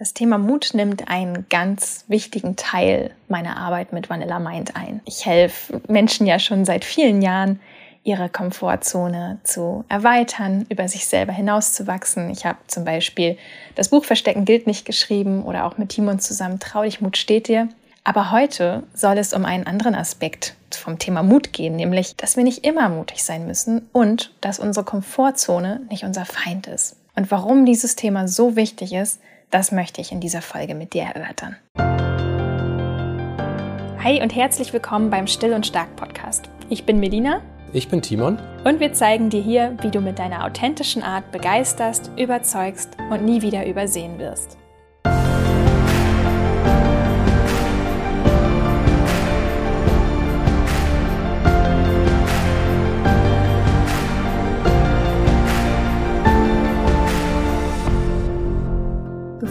Das 0.00 0.14
Thema 0.14 0.38
Mut 0.38 0.70
nimmt 0.72 1.08
einen 1.08 1.44
ganz 1.50 2.06
wichtigen 2.08 2.56
Teil 2.56 3.10
meiner 3.28 3.58
Arbeit 3.58 3.92
mit 3.92 4.08
Vanilla 4.08 4.38
Mind 4.38 4.74
ein. 4.74 5.02
Ich 5.04 5.26
helfe 5.26 5.82
Menschen 5.88 6.26
ja 6.26 6.38
schon 6.38 6.64
seit 6.64 6.86
vielen 6.86 7.20
Jahren, 7.20 7.60
ihre 8.02 8.30
Komfortzone 8.30 9.40
zu 9.44 9.84
erweitern, 9.90 10.64
über 10.70 10.88
sich 10.88 11.06
selber 11.06 11.34
hinauszuwachsen. 11.34 12.30
Ich 12.30 12.46
habe 12.46 12.56
zum 12.66 12.86
Beispiel 12.86 13.36
das 13.74 13.90
Buch 13.90 14.06
Verstecken 14.06 14.46
gilt 14.46 14.66
nicht 14.66 14.86
geschrieben 14.86 15.44
oder 15.44 15.66
auch 15.66 15.76
mit 15.76 15.90
Timon 15.90 16.18
zusammen 16.18 16.60
Trau 16.60 16.82
dich, 16.82 17.02
Mut 17.02 17.18
steht 17.18 17.48
dir. 17.48 17.68
Aber 18.02 18.30
heute 18.30 18.84
soll 18.94 19.18
es 19.18 19.34
um 19.34 19.44
einen 19.44 19.66
anderen 19.66 19.94
Aspekt 19.94 20.54
vom 20.70 20.98
Thema 20.98 21.22
Mut 21.22 21.52
gehen, 21.52 21.76
nämlich, 21.76 22.16
dass 22.16 22.38
wir 22.38 22.44
nicht 22.44 22.64
immer 22.64 22.88
mutig 22.88 23.22
sein 23.22 23.46
müssen 23.46 23.86
und 23.92 24.32
dass 24.40 24.60
unsere 24.60 24.86
Komfortzone 24.86 25.82
nicht 25.90 26.04
unser 26.04 26.24
Feind 26.24 26.68
ist. 26.68 26.96
Und 27.16 27.30
warum 27.30 27.66
dieses 27.66 27.96
Thema 27.96 28.28
so 28.28 28.56
wichtig 28.56 28.94
ist, 28.94 29.20
das 29.50 29.72
möchte 29.72 30.00
ich 30.00 30.12
in 30.12 30.20
dieser 30.20 30.42
Folge 30.42 30.74
mit 30.74 30.94
dir 30.94 31.02
erörtern. 31.02 31.56
Hi 34.02 34.22
und 34.22 34.34
herzlich 34.34 34.72
willkommen 34.72 35.10
beim 35.10 35.26
Still 35.26 35.52
und 35.52 35.66
Stark 35.66 35.94
Podcast. 35.96 36.48
Ich 36.70 36.86
bin 36.86 37.00
Melina. 37.00 37.42
Ich 37.72 37.88
bin 37.88 38.02
Timon. 38.02 38.38
Und 38.64 38.80
wir 38.80 38.92
zeigen 38.92 39.30
dir 39.30 39.42
hier, 39.42 39.76
wie 39.82 39.90
du 39.90 40.00
mit 40.00 40.18
deiner 40.18 40.44
authentischen 40.44 41.02
Art 41.02 41.30
begeisterst, 41.32 42.10
überzeugst 42.16 42.96
und 43.10 43.24
nie 43.24 43.42
wieder 43.42 43.66
übersehen 43.66 44.18
wirst. 44.18 44.59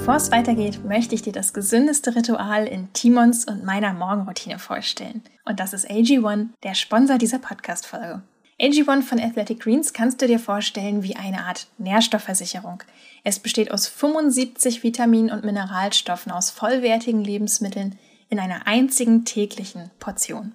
Bevor 0.09 0.18
es 0.18 0.31
weitergeht, 0.31 0.84
möchte 0.84 1.13
ich 1.13 1.22
dir 1.22 1.34
das 1.34 1.54
gesündeste 1.54 2.16
Ritual 2.16 2.66
in 2.66 2.91
Timons 2.94 3.45
und 3.45 3.63
meiner 3.63 3.94
Morgenroutine 3.94 4.58
vorstellen. 4.58 5.22
Und 5.45 5.59
das 5.59 5.72
ist 5.72 5.88
AG1, 5.88 6.47
der 6.64 6.73
Sponsor 6.73 7.20
dieser 7.20 7.38
Podcast-Folge. 7.38 8.23
AG1 8.59 9.03
von 9.03 9.20
Athletic 9.20 9.59
Greens 9.59 9.94
kannst 9.94 10.20
du 10.20 10.25
dir 10.25 10.39
vorstellen 10.39 11.03
wie 11.03 11.16
eine 11.16 11.45
Art 11.45 11.67
Nährstoffversicherung. 11.78 12.81
Es 13.23 13.38
besteht 13.38 13.70
aus 13.70 13.88
75 13.88 14.81
Vitamin- 14.81 15.30
und 15.30 15.45
Mineralstoffen 15.45 16.31
aus 16.31 16.50
vollwertigen 16.50 17.23
Lebensmitteln 17.23 18.00
in 18.30 18.39
einer 18.39 18.66
einzigen 18.66 19.26
täglichen 19.26 19.92
Portion. 20.00 20.53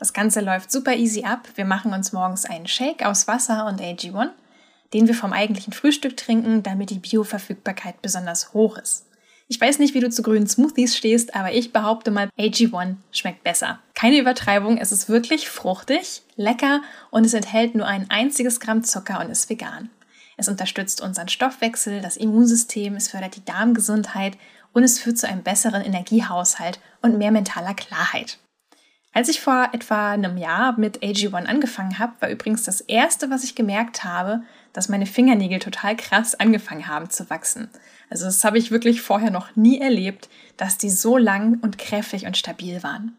Das 0.00 0.14
Ganze 0.14 0.40
läuft 0.40 0.72
super 0.72 0.96
easy 0.96 1.22
ab. 1.22 1.48
Wir 1.54 1.64
machen 1.64 1.92
uns 1.92 2.12
morgens 2.12 2.44
einen 2.44 2.66
Shake 2.66 3.06
aus 3.06 3.28
Wasser 3.28 3.66
und 3.66 3.80
AG1 3.80 4.30
den 4.92 5.08
wir 5.08 5.14
vom 5.14 5.32
eigentlichen 5.32 5.72
Frühstück 5.72 6.16
trinken, 6.16 6.62
damit 6.62 6.90
die 6.90 6.98
Bioverfügbarkeit 6.98 8.02
besonders 8.02 8.52
hoch 8.52 8.78
ist. 8.78 9.05
Ich 9.48 9.60
weiß 9.60 9.78
nicht, 9.78 9.94
wie 9.94 10.00
du 10.00 10.10
zu 10.10 10.22
grünen 10.22 10.48
Smoothies 10.48 10.96
stehst, 10.96 11.36
aber 11.36 11.52
ich 11.52 11.72
behaupte 11.72 12.10
mal, 12.10 12.30
AG1 12.36 12.96
schmeckt 13.12 13.44
besser. 13.44 13.78
Keine 13.94 14.18
Übertreibung, 14.18 14.76
es 14.76 14.90
ist 14.90 15.08
wirklich 15.08 15.48
fruchtig, 15.48 16.22
lecker 16.34 16.82
und 17.10 17.24
es 17.24 17.32
enthält 17.32 17.76
nur 17.76 17.86
ein 17.86 18.10
einziges 18.10 18.58
Gramm 18.58 18.82
Zucker 18.82 19.20
und 19.20 19.30
ist 19.30 19.48
vegan. 19.48 19.88
Es 20.36 20.48
unterstützt 20.48 21.00
unseren 21.00 21.28
Stoffwechsel, 21.28 22.00
das 22.00 22.16
Immunsystem, 22.16 22.96
es 22.96 23.08
fördert 23.08 23.36
die 23.36 23.44
Darmgesundheit 23.44 24.36
und 24.72 24.82
es 24.82 24.98
führt 24.98 25.16
zu 25.16 25.28
einem 25.28 25.44
besseren 25.44 25.82
Energiehaushalt 25.82 26.80
und 27.00 27.16
mehr 27.16 27.30
mentaler 27.30 27.74
Klarheit. 27.74 28.38
Als 29.12 29.28
ich 29.28 29.40
vor 29.40 29.70
etwa 29.72 30.10
einem 30.10 30.36
Jahr 30.36 30.78
mit 30.78 31.02
AG1 31.02 31.46
angefangen 31.46 31.98
habe, 31.98 32.12
war 32.20 32.28
übrigens 32.28 32.64
das 32.64 32.82
erste, 32.82 33.30
was 33.30 33.44
ich 33.44 33.54
gemerkt 33.54 34.04
habe, 34.04 34.42
dass 34.76 34.90
meine 34.90 35.06
Fingernägel 35.06 35.58
total 35.58 35.96
krass 35.96 36.34
angefangen 36.34 36.86
haben 36.86 37.08
zu 37.08 37.30
wachsen. 37.30 37.70
Also 38.10 38.26
das 38.26 38.44
habe 38.44 38.58
ich 38.58 38.70
wirklich 38.70 39.00
vorher 39.00 39.30
noch 39.30 39.56
nie 39.56 39.80
erlebt, 39.80 40.28
dass 40.58 40.76
die 40.76 40.90
so 40.90 41.16
lang 41.16 41.58
und 41.62 41.78
kräftig 41.78 42.26
und 42.26 42.36
stabil 42.36 42.82
waren. 42.82 43.16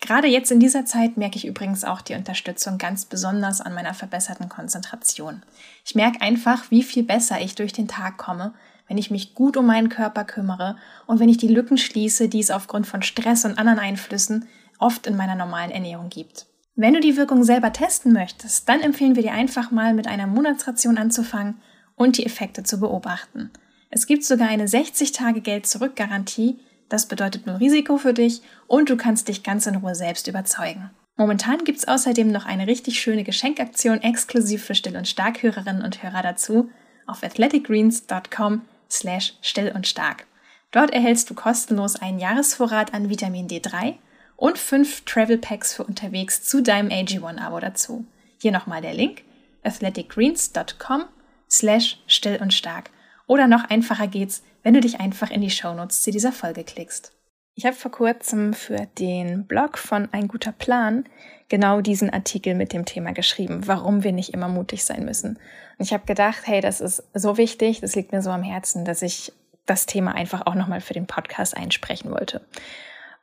Gerade 0.00 0.28
jetzt 0.28 0.52
in 0.52 0.60
dieser 0.60 0.86
Zeit 0.86 1.16
merke 1.16 1.36
ich 1.36 1.48
übrigens 1.48 1.84
auch 1.84 2.00
die 2.00 2.14
Unterstützung 2.14 2.78
ganz 2.78 3.06
besonders 3.06 3.60
an 3.60 3.74
meiner 3.74 3.92
verbesserten 3.92 4.48
Konzentration. 4.48 5.42
Ich 5.84 5.96
merke 5.96 6.20
einfach, 6.20 6.70
wie 6.70 6.84
viel 6.84 7.02
besser 7.02 7.40
ich 7.40 7.56
durch 7.56 7.72
den 7.72 7.88
Tag 7.88 8.16
komme, 8.16 8.54
wenn 8.86 8.96
ich 8.96 9.10
mich 9.10 9.34
gut 9.34 9.56
um 9.56 9.66
meinen 9.66 9.88
Körper 9.88 10.24
kümmere 10.24 10.76
und 11.08 11.18
wenn 11.18 11.28
ich 11.28 11.38
die 11.38 11.48
Lücken 11.48 11.76
schließe, 11.76 12.28
die 12.28 12.40
es 12.40 12.52
aufgrund 12.52 12.86
von 12.86 13.02
Stress 13.02 13.44
und 13.44 13.58
anderen 13.58 13.80
Einflüssen 13.80 14.46
oft 14.78 15.08
in 15.08 15.16
meiner 15.16 15.34
normalen 15.34 15.72
Ernährung 15.72 16.08
gibt. 16.08 16.46
Wenn 16.80 16.94
du 16.94 17.00
die 17.00 17.18
Wirkung 17.18 17.44
selber 17.44 17.74
testen 17.74 18.14
möchtest, 18.14 18.66
dann 18.66 18.80
empfehlen 18.80 19.14
wir 19.14 19.22
dir 19.22 19.34
einfach 19.34 19.70
mal 19.70 19.92
mit 19.92 20.06
einer 20.06 20.26
Monatsration 20.26 20.96
anzufangen 20.96 21.60
und 21.94 22.16
die 22.16 22.24
Effekte 22.24 22.62
zu 22.62 22.80
beobachten. 22.80 23.50
Es 23.90 24.06
gibt 24.06 24.24
sogar 24.24 24.48
eine 24.48 24.64
60-Tage-Geld-Zurück-Garantie, 24.64 26.58
das 26.88 27.04
bedeutet 27.04 27.46
nur 27.46 27.60
Risiko 27.60 27.98
für 27.98 28.14
dich 28.14 28.40
und 28.66 28.88
du 28.88 28.96
kannst 28.96 29.28
dich 29.28 29.42
ganz 29.42 29.66
in 29.66 29.74
Ruhe 29.74 29.94
selbst 29.94 30.26
überzeugen. 30.26 30.88
Momentan 31.18 31.64
gibt 31.64 31.80
es 31.80 31.86
außerdem 31.86 32.32
noch 32.32 32.46
eine 32.46 32.66
richtig 32.66 32.98
schöne 32.98 33.24
Geschenkaktion 33.24 34.00
exklusiv 34.00 34.64
für 34.64 34.74
Still- 34.74 34.96
und 34.96 35.06
Stark-Hörerinnen 35.06 35.82
und 35.82 36.02
Hörer 36.02 36.22
dazu 36.22 36.70
auf 37.06 37.22
athleticgreens.com 37.22 38.62
slash 38.90 39.34
still 39.42 39.70
und 39.74 39.86
stark. 39.86 40.26
Dort 40.70 40.92
erhältst 40.92 41.28
du 41.28 41.34
kostenlos 41.34 41.96
einen 41.96 42.20
Jahresvorrat 42.20 42.94
an 42.94 43.10
Vitamin 43.10 43.48
D3 43.48 43.96
und 44.40 44.56
fünf 44.56 45.02
Travel 45.02 45.36
Packs 45.36 45.74
für 45.74 45.84
unterwegs 45.84 46.42
zu 46.42 46.62
deinem 46.62 46.88
AG1-Abo 46.88 47.60
dazu. 47.60 48.06
Hier 48.40 48.52
nochmal 48.52 48.80
der 48.80 48.94
Link 48.94 49.22
athleticgreens.com 49.62 51.04
slash 51.50 52.02
still 52.06 52.38
und 52.40 52.54
stark. 52.54 52.90
Oder 53.26 53.46
noch 53.46 53.64
einfacher 53.64 54.08
geht's, 54.08 54.42
wenn 54.62 54.72
du 54.72 54.80
dich 54.80 54.98
einfach 54.98 55.30
in 55.30 55.42
die 55.42 55.50
Shownotes 55.50 56.00
zu 56.00 56.10
dieser 56.10 56.32
Folge 56.32 56.64
klickst. 56.64 57.12
Ich 57.54 57.66
habe 57.66 57.76
vor 57.76 57.90
kurzem 57.90 58.54
für 58.54 58.88
den 58.98 59.46
Blog 59.46 59.76
von 59.76 60.08
Ein 60.12 60.26
guter 60.26 60.52
Plan 60.52 61.04
genau 61.50 61.82
diesen 61.82 62.08
Artikel 62.08 62.54
mit 62.54 62.72
dem 62.72 62.86
Thema 62.86 63.12
geschrieben, 63.12 63.66
warum 63.66 64.04
wir 64.04 64.12
nicht 64.12 64.32
immer 64.32 64.48
mutig 64.48 64.84
sein 64.84 65.04
müssen. 65.04 65.36
Und 65.78 65.84
ich 65.84 65.92
habe 65.92 66.06
gedacht, 66.06 66.46
hey, 66.46 66.62
das 66.62 66.80
ist 66.80 67.02
so 67.12 67.36
wichtig, 67.36 67.80
das 67.82 67.94
liegt 67.94 68.12
mir 68.12 68.22
so 68.22 68.30
am 68.30 68.42
Herzen, 68.42 68.86
dass 68.86 69.02
ich 69.02 69.34
das 69.66 69.84
Thema 69.84 70.14
einfach 70.14 70.46
auch 70.46 70.54
nochmal 70.54 70.80
für 70.80 70.94
den 70.94 71.06
Podcast 71.06 71.54
einsprechen 71.54 72.10
wollte. 72.10 72.40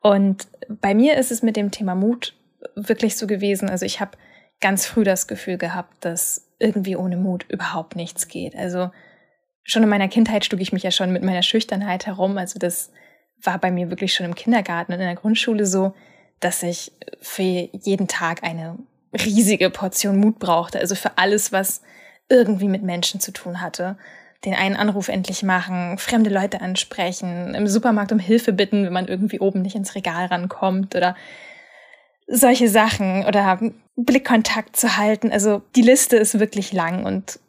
Und 0.01 0.47
bei 0.69 0.93
mir 0.93 1.17
ist 1.17 1.31
es 1.31 1.41
mit 1.41 1.55
dem 1.55 1.71
Thema 1.71 1.95
Mut 1.95 2.35
wirklich 2.75 3.17
so 3.17 3.27
gewesen. 3.27 3.69
Also 3.69 3.85
ich 3.85 3.99
habe 3.99 4.17
ganz 4.59 4.85
früh 4.85 5.03
das 5.03 5.27
Gefühl 5.27 5.57
gehabt, 5.57 5.93
dass 6.01 6.47
irgendwie 6.59 6.95
ohne 6.95 7.17
Mut 7.17 7.45
überhaupt 7.49 7.95
nichts 7.95 8.27
geht. 8.27 8.55
Also 8.55 8.89
schon 9.63 9.83
in 9.83 9.89
meiner 9.89 10.07
Kindheit 10.07 10.45
schlug 10.45 10.61
ich 10.61 10.73
mich 10.73 10.83
ja 10.83 10.91
schon 10.91 11.11
mit 11.11 11.23
meiner 11.23 11.43
Schüchternheit 11.43 12.05
herum. 12.05 12.37
Also 12.37 12.57
das 12.57 12.91
war 13.41 13.59
bei 13.59 13.71
mir 13.71 13.89
wirklich 13.89 14.13
schon 14.13 14.25
im 14.25 14.35
Kindergarten 14.35 14.93
und 14.93 14.99
in 14.99 15.05
der 15.05 15.15
Grundschule 15.15 15.65
so, 15.65 15.93
dass 16.39 16.63
ich 16.63 16.91
für 17.21 17.41
jeden 17.41 18.07
Tag 18.07 18.43
eine 18.43 18.77
riesige 19.13 19.69
Portion 19.69 20.17
Mut 20.17 20.39
brauchte. 20.39 20.79
Also 20.79 20.95
für 20.95 21.17
alles, 21.17 21.51
was 21.51 21.81
irgendwie 22.29 22.67
mit 22.67 22.83
Menschen 22.83 23.19
zu 23.19 23.31
tun 23.31 23.61
hatte 23.61 23.97
den 24.45 24.53
einen 24.53 24.75
Anruf 24.75 25.07
endlich 25.07 25.43
machen, 25.43 25.97
fremde 25.97 26.29
Leute 26.29 26.61
ansprechen, 26.61 27.55
im 27.55 27.67
Supermarkt 27.67 28.11
um 28.11 28.19
Hilfe 28.19 28.53
bitten, 28.53 28.85
wenn 28.85 28.93
man 28.93 29.07
irgendwie 29.07 29.39
oben 29.39 29.61
nicht 29.61 29.75
ins 29.75 29.95
Regal 29.95 30.27
rankommt 30.27 30.95
oder 30.95 31.15
solche 32.27 32.69
Sachen 32.69 33.25
oder 33.25 33.59
Blickkontakt 33.95 34.75
zu 34.75 34.97
halten. 34.97 35.31
Also 35.31 35.61
die 35.75 35.81
Liste 35.81 36.17
ist 36.17 36.39
wirklich 36.39 36.73
lang 36.73 37.05
und 37.05 37.39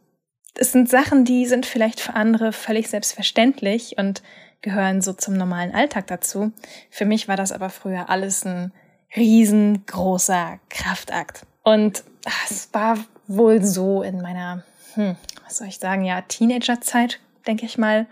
es 0.54 0.72
sind 0.72 0.88
Sachen, 0.88 1.24
die 1.24 1.46
sind 1.46 1.66
vielleicht 1.66 2.00
für 2.00 2.14
andere 2.14 2.52
völlig 2.52 2.88
selbstverständlich 2.88 3.96
und 3.98 4.22
gehören 4.60 5.02
so 5.02 5.12
zum 5.12 5.34
normalen 5.34 5.74
Alltag 5.74 6.08
dazu. 6.08 6.52
Für 6.90 7.04
mich 7.04 7.28
war 7.28 7.36
das 7.36 7.52
aber 7.52 7.70
früher 7.70 8.08
alles 8.10 8.44
ein 8.44 8.72
riesengroßer 9.14 10.58
Kraftakt. 10.68 11.46
Und 11.62 12.02
es 12.50 12.68
war 12.72 12.98
wohl 13.26 13.64
so 13.64 14.02
in 14.02 14.20
meiner 14.20 14.64
hm, 14.94 15.16
was 15.48 15.56
soll 15.56 15.68
ich 15.68 15.78
sagen, 15.78 16.04
ja, 16.04 16.20
Teenagerzeit, 16.20 17.20
denke 17.46 17.64
ich 17.64 17.78
mal, 17.78 18.06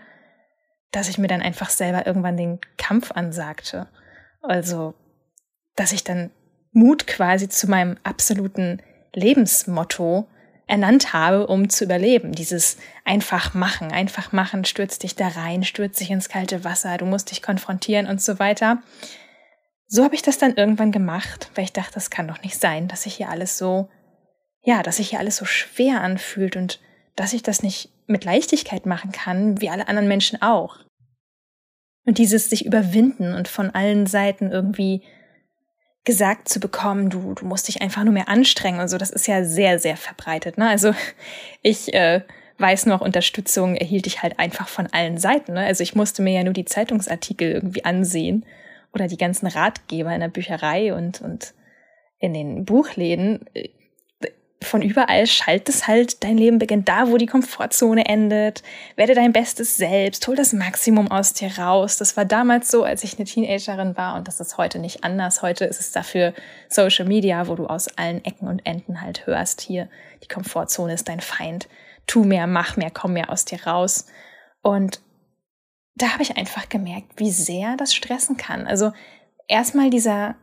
dass 0.91 1.07
ich 1.07 1.19
mir 1.19 1.27
dann 1.27 1.41
einfach 1.41 1.69
selber 1.69 2.07
irgendwann 2.07 2.35
den 2.35 2.59
Kampf 2.77 3.11
ansagte. 3.11 3.87
Also, 4.41 4.95
dass 5.75 5.91
ich 5.91 6.03
dann 6.03 6.31
Mut 6.71 7.05
quasi 7.05 7.47
zu 7.47 7.69
meinem 7.69 7.97
absoluten 8.03 8.81
Lebensmotto 9.13 10.27
ernannt 10.65 11.13
habe, 11.13 11.45
um 11.45 11.69
zu 11.69 11.83
überleben. 11.83 12.31
Dieses 12.31 12.77
einfach 13.05 13.53
machen, 13.53 13.91
einfach 13.91 14.31
machen, 14.31 14.65
stürz 14.65 14.97
dich 14.97 15.15
da 15.15 15.27
rein, 15.27 15.63
stürz 15.63 15.99
dich 15.99 16.09
ins 16.09 16.29
kalte 16.29 16.63
Wasser, 16.63 16.97
du 16.97 17.05
musst 17.05 17.29
dich 17.29 17.43
konfrontieren 17.43 18.07
und 18.07 18.19
so 18.19 18.39
weiter. 18.39 18.81
So 19.85 20.03
habe 20.03 20.15
ich 20.15 20.23
das 20.23 20.39
dann 20.39 20.55
irgendwann 20.55 20.91
gemacht, 20.91 21.51
weil 21.53 21.65
ich 21.65 21.73
dachte, 21.73 21.93
das 21.93 22.09
kann 22.09 22.27
doch 22.27 22.41
nicht 22.41 22.59
sein, 22.59 22.87
dass 22.87 23.03
sich 23.03 23.15
hier 23.15 23.29
alles 23.29 23.59
so 23.59 23.89
ja, 24.67 24.83
dass 24.83 24.97
sich 24.97 25.11
hier 25.11 25.19
alles 25.19 25.37
so 25.37 25.45
schwer 25.45 26.01
anfühlt 26.01 26.57
und 26.57 26.81
dass 27.17 27.33
ich 27.33 27.43
das 27.43 27.61
nicht 27.61 27.89
mit 28.05 28.23
Leichtigkeit 28.23 28.85
machen 28.85 29.11
kann, 29.11 29.59
wie 29.59 29.69
alle 29.69 29.89
anderen 29.89 30.07
Menschen 30.07 30.41
auch. 30.41 30.77
Und 32.05 32.19
dieses 32.19 32.49
sich 32.49 32.65
überwinden 32.65 33.33
und 33.33 33.49
von 33.49 33.71
allen 33.71 34.05
Seiten 34.05 34.49
irgendwie 34.49 35.03
gesagt 36.05 36.47
zu 36.47 36.61
bekommen, 36.61 37.09
du, 37.09 37.33
du 37.33 37.45
musst 37.45 37.67
dich 37.67 37.81
einfach 37.81 38.05
nur 38.05 38.13
mehr 38.13 38.29
anstrengen 38.29 38.79
und 38.79 38.87
so, 38.87 38.97
das 38.97 39.09
ist 39.09 39.27
ja 39.27 39.43
sehr, 39.43 39.77
sehr 39.77 39.97
verbreitet. 39.97 40.57
Ne? 40.57 40.69
Also 40.69 40.93
ich 41.61 41.93
äh, 41.93 42.21
weiß 42.59 42.85
noch, 42.85 43.01
Unterstützung 43.01 43.75
erhielt 43.75 44.07
ich 44.07 44.23
halt 44.23 44.39
einfach 44.39 44.69
von 44.69 44.87
allen 44.87 45.17
Seiten. 45.17 45.53
Ne? 45.53 45.65
Also 45.65 45.83
ich 45.83 45.95
musste 45.95 46.21
mir 46.21 46.33
ja 46.33 46.43
nur 46.45 46.53
die 46.53 46.65
Zeitungsartikel 46.65 47.51
irgendwie 47.51 47.83
ansehen 47.83 48.45
oder 48.93 49.07
die 49.07 49.17
ganzen 49.17 49.47
Ratgeber 49.47 50.13
in 50.13 50.21
der 50.21 50.29
Bücherei 50.29 50.93
und, 50.93 51.19
und 51.19 51.53
in 52.19 52.33
den 52.33 52.63
Buchläden 52.63 53.45
von 54.67 54.81
überall 54.81 55.25
schallt 55.25 55.69
es 55.69 55.87
halt, 55.87 56.23
dein 56.23 56.37
Leben 56.37 56.59
beginnt 56.59 56.87
da, 56.87 57.09
wo 57.09 57.17
die 57.17 57.25
Komfortzone 57.25 58.05
endet. 58.05 58.63
Werde 58.95 59.15
dein 59.15 59.33
Bestes 59.33 59.77
selbst, 59.77 60.27
hol 60.27 60.35
das 60.35 60.53
Maximum 60.53 61.09
aus 61.09 61.33
dir 61.33 61.57
raus. 61.57 61.97
Das 61.97 62.17
war 62.17 62.25
damals 62.25 62.69
so, 62.69 62.83
als 62.83 63.03
ich 63.03 63.17
eine 63.17 63.25
Teenagerin 63.25 63.97
war 63.97 64.15
und 64.15 64.27
das 64.27 64.39
ist 64.39 64.57
heute 64.57 64.79
nicht 64.79 65.03
anders. 65.03 65.41
Heute 65.41 65.65
ist 65.65 65.79
es 65.79 65.91
dafür 65.91 66.33
Social 66.69 67.05
Media, 67.05 67.47
wo 67.47 67.55
du 67.55 67.67
aus 67.67 67.87
allen 67.97 68.23
Ecken 68.23 68.47
und 68.47 68.65
Enden 68.65 69.01
halt 69.01 69.25
hörst, 69.25 69.61
hier, 69.61 69.89
die 70.23 70.27
Komfortzone 70.27 70.93
ist 70.93 71.09
dein 71.09 71.21
Feind. 71.21 71.67
Tu 72.05 72.23
mehr, 72.23 72.47
mach 72.47 72.77
mehr, 72.77 72.91
komm 72.91 73.13
mehr 73.13 73.31
aus 73.31 73.45
dir 73.45 73.65
raus. 73.65 74.05
Und 74.61 75.01
da 75.95 76.13
habe 76.13 76.23
ich 76.23 76.37
einfach 76.37 76.69
gemerkt, 76.69 77.13
wie 77.17 77.31
sehr 77.31 77.75
das 77.75 77.93
stressen 77.93 78.37
kann. 78.37 78.67
Also 78.67 78.91
erstmal 79.47 79.89
dieser 79.89 80.35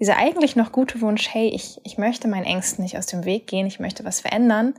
dieser 0.00 0.16
eigentlich 0.16 0.56
noch 0.56 0.72
gute 0.72 1.00
Wunsch, 1.02 1.28
hey, 1.32 1.48
ich, 1.48 1.80
ich 1.84 1.98
möchte 1.98 2.26
meinen 2.26 2.46
Ängsten 2.46 2.82
nicht 2.82 2.96
aus 2.96 3.06
dem 3.06 3.24
Weg 3.24 3.46
gehen, 3.46 3.66
ich 3.66 3.80
möchte 3.80 4.04
was 4.04 4.20
verändern, 4.20 4.74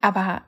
aber 0.00 0.42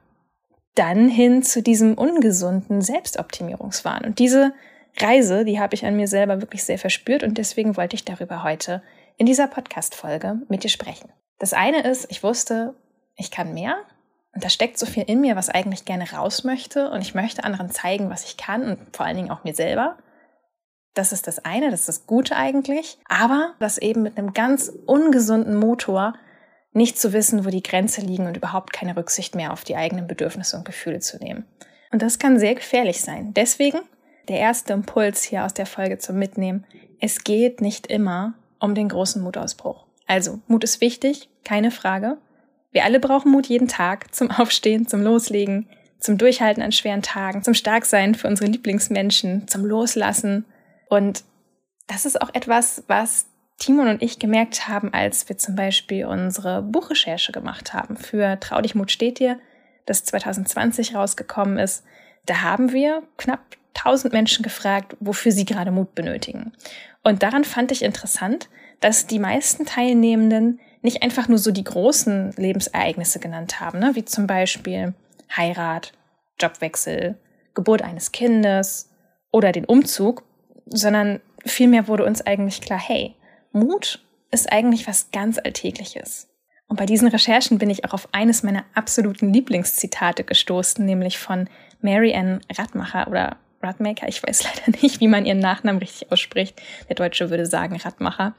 dann 0.75 1.09
hin 1.09 1.43
zu 1.43 1.63
diesem 1.63 1.95
ungesunden 1.95 2.81
Selbstoptimierungswahn. 2.81 4.05
Und 4.05 4.19
diese 4.19 4.55
Reise, 4.99 5.45
die 5.45 5.61
habe 5.61 5.75
ich 5.75 5.85
an 5.85 5.97
mir 5.97 6.07
selber 6.09 6.41
wirklich 6.41 6.65
sehr 6.65 6.79
verspürt 6.79 7.25
und 7.25 7.39
deswegen 7.39 7.77
wollte 7.77 7.97
ich 7.97 8.05
darüber 8.05 8.43
heute 8.43 8.83
in 9.17 9.27
dieser 9.27 9.49
Podcast-Folge 9.49 10.41
mit 10.49 10.65
dir 10.65 10.71
sprechen. 10.71 11.11
Das 11.39 11.53
eine 11.53 11.83
ist, 11.83 12.11
ich 12.11 12.23
wusste, 12.23 12.75
ich 13.17 13.31
kann 13.31 13.53
mehr 13.53 13.77
und 14.35 14.45
da 14.45 14.49
steckt 14.49 14.79
so 14.79 14.87
viel 14.87 15.03
in 15.03 15.21
mir, 15.21 15.37
was 15.37 15.51
eigentlich 15.51 15.85
gerne 15.85 16.11
raus 16.13 16.45
möchte 16.45 16.91
und 16.91 17.03
ich 17.03 17.15
möchte 17.15 17.45
anderen 17.45 17.71
zeigen, 17.71 18.11
was 18.11 18.25
ich 18.25 18.37
kann 18.37 18.63
und 18.65 18.97
vor 18.97 19.07
allen 19.07 19.17
Dingen 19.17 19.31
auch 19.31 19.45
mir 19.45 19.55
selber. 19.55 19.99
Das 20.95 21.13
ist 21.13 21.27
das 21.27 21.45
eine, 21.45 21.71
das 21.71 21.81
ist 21.81 21.89
das 21.89 22.07
Gute 22.07 22.37
eigentlich. 22.37 22.99
Aber 23.09 23.55
das 23.59 23.79
eben 23.79 24.03
mit 24.03 24.19
einem 24.19 24.35
ganz 24.35 24.73
ungesunden 24.87 25.57
Motor 25.57 26.15
nicht 26.73 26.99
zu 26.99 27.13
wissen, 27.13 27.45
wo 27.45 27.51
die 27.51 27.63
Grenze 27.63 28.01
liegen 28.01 28.27
und 28.27 28.37
überhaupt 28.37 28.73
keine 28.73 28.97
Rücksicht 28.97 29.35
mehr 29.35 29.53
auf 29.53 29.65
die 29.65 29.77
eigenen 29.77 30.07
Bedürfnisse 30.07 30.57
und 30.57 30.65
Gefühle 30.65 31.01
zu 31.01 31.19
nehmen. 31.19 31.45
Und 31.91 32.03
das 32.03 32.19
kann 32.19 32.39
sehr 32.39 32.55
gefährlich 32.55 33.01
sein. 33.03 33.35
Deswegen 33.35 33.81
der 34.29 34.39
erste 34.39 34.73
Impuls 34.73 35.23
hier 35.23 35.45
aus 35.45 35.55
der 35.55 35.67
Folge 35.67 35.99
zum 35.99 36.19
Mitnehmen. 36.19 36.65
Es 37.01 37.25
geht 37.25 37.61
nicht 37.61 37.89
immer 37.89 38.35
um 38.59 38.75
den 38.75 38.89
großen 38.89 39.23
Mutausbruch. 39.23 39.87
Also, 40.07 40.41
Mut 40.47 40.65
ist 40.65 40.81
wichtig, 40.81 41.29
keine 41.45 41.71
Frage. 41.71 42.19
Wir 42.71 42.85
alle 42.85 43.01
brauchen 43.01 43.33
Mut 43.33 43.47
jeden 43.47 43.69
Tag 43.69 44.15
zum 44.15 44.31
Aufstehen, 44.39 44.87
zum 44.87 45.03
Loslegen, 45.03 45.69
zum 45.99 46.19
Durchhalten 46.19 46.63
an 46.63 46.73
schweren 46.73 47.03
Tagen, 47.03 47.43
zum 47.43 47.55
Starksein 47.55 48.15
für 48.15 48.29
unsere 48.29 48.51
Lieblingsmenschen, 48.51 49.49
zum 49.49 49.65
Loslassen, 49.65 50.45
und 50.93 51.25
das 51.87 52.05
ist 52.05 52.21
auch 52.21 52.29
etwas, 52.35 52.85
was 52.87 53.25
Timon 53.59 53.89
und 53.89 54.03
ich 54.03 54.19
gemerkt 54.19 54.69
haben, 54.69 54.93
als 54.93 55.27
wir 55.27 55.39
zum 55.39 55.57
Beispiel 55.57 56.05
unsere 56.05 56.61
Buchrecherche 56.61 57.33
gemacht 57.33 57.73
haben 57.73 57.97
für 57.97 58.39
Trau 58.41 58.61
dich 58.61 58.75
Mut 58.75 58.91
steht 58.91 59.19
dir, 59.19 59.39
das 59.87 60.05
2020 60.05 60.95
rausgekommen 60.95 61.57
ist. 61.57 61.83
Da 62.27 62.43
haben 62.43 62.73
wir 62.73 63.05
knapp 63.17 63.41
1000 63.75 64.13
Menschen 64.13 64.43
gefragt, 64.43 64.95
wofür 65.01 65.33
sie 65.33 65.47
gerade 65.47 65.71
Mut 65.71 65.95
benötigen. 65.95 66.53
Und 67.03 67.23
daran 67.23 67.45
fand 67.45 67.73
ich 67.73 67.83
interessant, 67.83 68.51
dass 68.81 69.07
die 69.07 69.19
meisten 69.19 69.65
Teilnehmenden 69.65 70.61
nicht 70.83 71.03
einfach 71.03 71.27
nur 71.27 71.39
so 71.39 71.53
die 71.53 71.65
großen 71.65 72.33
Lebensereignisse 72.33 73.19
genannt 73.19 73.61
haben, 73.61 73.79
ne? 73.79 73.93
wie 73.95 74.05
zum 74.05 74.27
Beispiel 74.27 74.93
Heirat, 75.35 75.95
Jobwechsel, 76.39 77.19
Geburt 77.55 77.81
eines 77.81 78.13
Kindes 78.13 78.91
oder 79.31 79.53
den 79.53 79.65
Umzug, 79.65 80.25
sondern 80.67 81.21
vielmehr 81.45 81.89
wurde 81.89 82.05
uns 82.05 82.21
eigentlich 82.21 82.61
klar, 82.61 82.81
hey, 82.81 83.15
Mut 83.53 84.05
ist 84.31 84.53
eigentlich 84.53 84.87
was 84.87 85.11
ganz 85.11 85.39
Alltägliches. 85.39 86.29
Und 86.69 86.77
bei 86.79 86.87
diesen 86.87 87.09
Recherchen 87.09 87.59
bin 87.59 87.69
ich 87.69 87.85
auch 87.85 87.93
auf 87.93 88.09
eines 88.13 88.43
meiner 88.43 88.65
absoluten 88.75 89.33
Lieblingszitate 89.33 90.25
gestoßen, 90.25 90.85
nämlich 90.85 91.19
von 91.19 91.49
Mary 91.83 92.15
Ann 92.15 92.41
Radmacher 92.51 93.09
oder 93.09 93.37
Radmaker. 93.63 94.09
Ich 94.09 94.23
weiß 94.23 94.45
leider 94.67 94.79
nicht, 94.81 95.01
wie 95.01 95.09
man 95.09 95.27
ihren 95.27 95.39
Nachnamen 95.39 95.81
richtig 95.81 96.11
ausspricht. 96.11 96.61
Der 96.89 96.97
Deutsche 96.97 97.31
würde 97.31 97.47
sagen 97.47 97.77
Radmacher. 97.77 98.35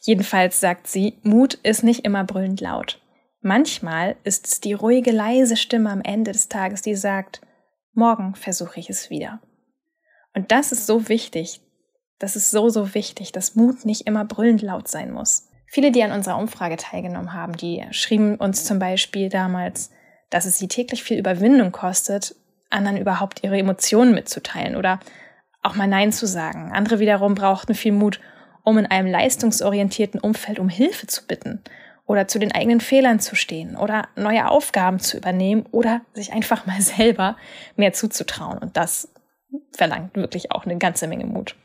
Jedenfalls 0.00 0.60
sagt 0.60 0.86
sie, 0.86 1.18
Mut 1.22 1.54
ist 1.62 1.82
nicht 1.82 2.04
immer 2.04 2.24
brüllend 2.24 2.60
laut. 2.60 3.00
Manchmal 3.40 4.16
ist 4.24 4.46
es 4.46 4.60
die 4.60 4.72
ruhige, 4.72 5.10
leise 5.10 5.58
Stimme 5.58 5.90
am 5.90 6.00
Ende 6.00 6.32
des 6.32 6.48
Tages, 6.48 6.80
die 6.80 6.94
sagt, 6.94 7.42
morgen 7.92 8.34
versuche 8.34 8.80
ich 8.80 8.88
es 8.88 9.10
wieder. 9.10 9.40
Und 10.34 10.50
das 10.52 10.72
ist 10.72 10.86
so 10.86 11.08
wichtig, 11.08 11.60
das 12.18 12.36
ist 12.36 12.50
so, 12.50 12.68
so 12.68 12.94
wichtig, 12.94 13.32
dass 13.32 13.54
Mut 13.54 13.84
nicht 13.84 14.06
immer 14.06 14.24
brüllend 14.24 14.62
laut 14.62 14.88
sein 14.88 15.12
muss. 15.12 15.48
Viele, 15.66 15.90
die 15.90 16.02
an 16.02 16.12
unserer 16.12 16.38
Umfrage 16.38 16.76
teilgenommen 16.76 17.32
haben, 17.32 17.56
die 17.56 17.84
schrieben 17.90 18.36
uns 18.36 18.64
zum 18.64 18.78
Beispiel 18.78 19.28
damals, 19.28 19.90
dass 20.30 20.46
es 20.46 20.58
sie 20.58 20.68
täglich 20.68 21.02
viel 21.02 21.18
Überwindung 21.18 21.72
kostet, 21.72 22.36
anderen 22.70 22.96
überhaupt 22.96 23.42
ihre 23.42 23.58
Emotionen 23.58 24.14
mitzuteilen 24.14 24.76
oder 24.76 25.00
auch 25.62 25.74
mal 25.74 25.86
Nein 25.86 26.12
zu 26.12 26.26
sagen. 26.26 26.72
Andere 26.72 26.98
wiederum 26.98 27.34
brauchten 27.34 27.74
viel 27.74 27.92
Mut, 27.92 28.20
um 28.62 28.78
in 28.78 28.86
einem 28.86 29.10
leistungsorientierten 29.10 30.20
Umfeld 30.20 30.58
um 30.58 30.68
Hilfe 30.68 31.06
zu 31.06 31.26
bitten 31.26 31.62
oder 32.06 32.28
zu 32.28 32.38
den 32.38 32.52
eigenen 32.52 32.80
Fehlern 32.80 33.20
zu 33.20 33.34
stehen 33.34 33.76
oder 33.76 34.08
neue 34.16 34.48
Aufgaben 34.48 34.98
zu 34.98 35.16
übernehmen 35.16 35.66
oder 35.70 36.02
sich 36.12 36.32
einfach 36.32 36.66
mal 36.66 36.80
selber 36.80 37.36
mehr 37.76 37.92
zuzutrauen. 37.92 38.58
Und 38.58 38.76
das 38.76 39.08
verlangt 39.72 40.16
wirklich 40.16 40.52
auch 40.52 40.64
eine 40.64 40.78
ganze 40.78 41.06
Menge 41.06 41.26
Mut. 41.26 41.56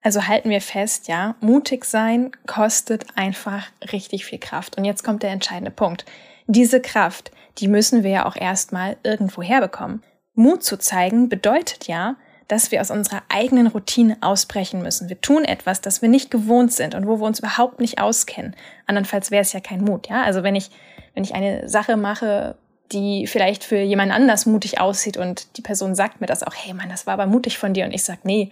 Also 0.00 0.26
halten 0.26 0.50
wir 0.50 0.60
fest, 0.60 1.08
ja, 1.08 1.34
mutig 1.40 1.84
sein 1.84 2.30
kostet 2.46 3.06
einfach 3.16 3.66
richtig 3.92 4.24
viel 4.24 4.38
Kraft. 4.38 4.76
Und 4.76 4.84
jetzt 4.84 5.02
kommt 5.02 5.22
der 5.22 5.30
entscheidende 5.30 5.70
Punkt. 5.70 6.04
Diese 6.46 6.80
Kraft, 6.80 7.32
die 7.58 7.68
müssen 7.68 8.04
wir 8.04 8.10
ja 8.10 8.26
auch 8.26 8.36
erstmal 8.36 8.96
irgendwo 9.02 9.42
herbekommen. 9.42 10.02
Mut 10.34 10.62
zu 10.62 10.78
zeigen 10.78 11.28
bedeutet 11.28 11.88
ja, 11.88 12.16
dass 12.46 12.70
wir 12.70 12.80
aus 12.80 12.90
unserer 12.90 13.22
eigenen 13.28 13.66
Routine 13.66 14.16
ausbrechen 14.20 14.80
müssen. 14.80 15.08
Wir 15.08 15.20
tun 15.20 15.44
etwas, 15.44 15.80
das 15.80 16.00
wir 16.00 16.08
nicht 16.08 16.30
gewohnt 16.30 16.72
sind 16.72 16.94
und 16.94 17.06
wo 17.06 17.20
wir 17.20 17.26
uns 17.26 17.40
überhaupt 17.40 17.80
nicht 17.80 18.00
auskennen. 18.00 18.56
Andernfalls 18.86 19.30
wäre 19.30 19.42
es 19.42 19.52
ja 19.52 19.60
kein 19.60 19.84
Mut, 19.84 20.08
ja? 20.08 20.22
Also 20.22 20.42
wenn 20.42 20.56
ich, 20.56 20.70
wenn 21.14 21.24
ich 21.24 21.34
eine 21.34 21.68
Sache 21.68 21.96
mache, 21.96 22.56
die 22.92 23.26
vielleicht 23.26 23.64
für 23.64 23.78
jemand 23.78 24.12
anders 24.12 24.46
mutig 24.46 24.80
aussieht 24.80 25.16
und 25.16 25.56
die 25.56 25.62
Person 25.62 25.94
sagt 25.94 26.20
mir 26.20 26.26
das 26.26 26.42
auch, 26.42 26.54
hey 26.54 26.74
Mann, 26.74 26.88
das 26.88 27.06
war 27.06 27.14
aber 27.14 27.26
mutig 27.26 27.58
von 27.58 27.74
dir 27.74 27.84
und 27.84 27.92
ich 27.92 28.04
sag, 28.04 28.24
nee, 28.24 28.50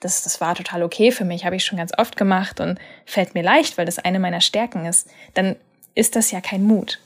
das, 0.00 0.22
das 0.22 0.40
war 0.40 0.54
total 0.54 0.82
okay 0.82 1.12
für 1.12 1.24
mich, 1.24 1.44
habe 1.44 1.56
ich 1.56 1.64
schon 1.64 1.78
ganz 1.78 1.92
oft 1.96 2.16
gemacht 2.16 2.60
und 2.60 2.78
fällt 3.06 3.34
mir 3.34 3.42
leicht, 3.42 3.78
weil 3.78 3.86
das 3.86 3.98
eine 3.98 4.18
meiner 4.18 4.40
Stärken 4.40 4.86
ist, 4.86 5.08
dann 5.34 5.56
ist 5.94 6.16
das 6.16 6.30
ja 6.30 6.40
kein 6.40 6.64
Mut. 6.64 7.00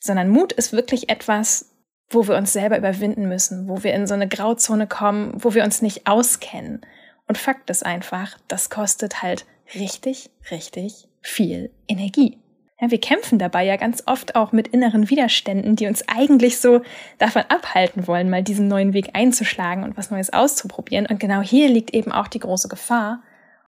Sondern 0.00 0.28
Mut 0.28 0.52
ist 0.52 0.72
wirklich 0.72 1.08
etwas, 1.08 1.70
wo 2.10 2.26
wir 2.26 2.36
uns 2.36 2.52
selber 2.52 2.78
überwinden 2.78 3.28
müssen, 3.28 3.68
wo 3.68 3.82
wir 3.82 3.92
in 3.92 4.06
so 4.06 4.14
eine 4.14 4.28
Grauzone 4.28 4.86
kommen, 4.86 5.32
wo 5.34 5.54
wir 5.54 5.64
uns 5.64 5.82
nicht 5.82 6.06
auskennen. 6.06 6.80
Und 7.26 7.36
Fakt 7.36 7.68
ist 7.68 7.84
einfach, 7.84 8.38
das 8.48 8.70
kostet 8.70 9.22
halt 9.22 9.44
richtig, 9.74 10.30
richtig 10.50 11.08
viel 11.20 11.70
Energie. 11.86 12.38
Ja, 12.80 12.92
wir 12.92 13.00
kämpfen 13.00 13.40
dabei 13.40 13.64
ja 13.64 13.76
ganz 13.76 14.04
oft 14.06 14.36
auch 14.36 14.52
mit 14.52 14.68
inneren 14.68 15.10
Widerständen, 15.10 15.74
die 15.74 15.88
uns 15.88 16.04
eigentlich 16.06 16.58
so 16.58 16.82
davon 17.18 17.42
abhalten 17.48 18.06
wollen, 18.06 18.30
mal 18.30 18.44
diesen 18.44 18.68
neuen 18.68 18.92
Weg 18.92 19.10
einzuschlagen 19.14 19.82
und 19.82 19.96
was 19.96 20.12
Neues 20.12 20.32
auszuprobieren. 20.32 21.06
Und 21.06 21.18
genau 21.18 21.40
hier 21.40 21.68
liegt 21.68 21.92
eben 21.92 22.12
auch 22.12 22.28
die 22.28 22.38
große 22.38 22.68
Gefahr, 22.68 23.22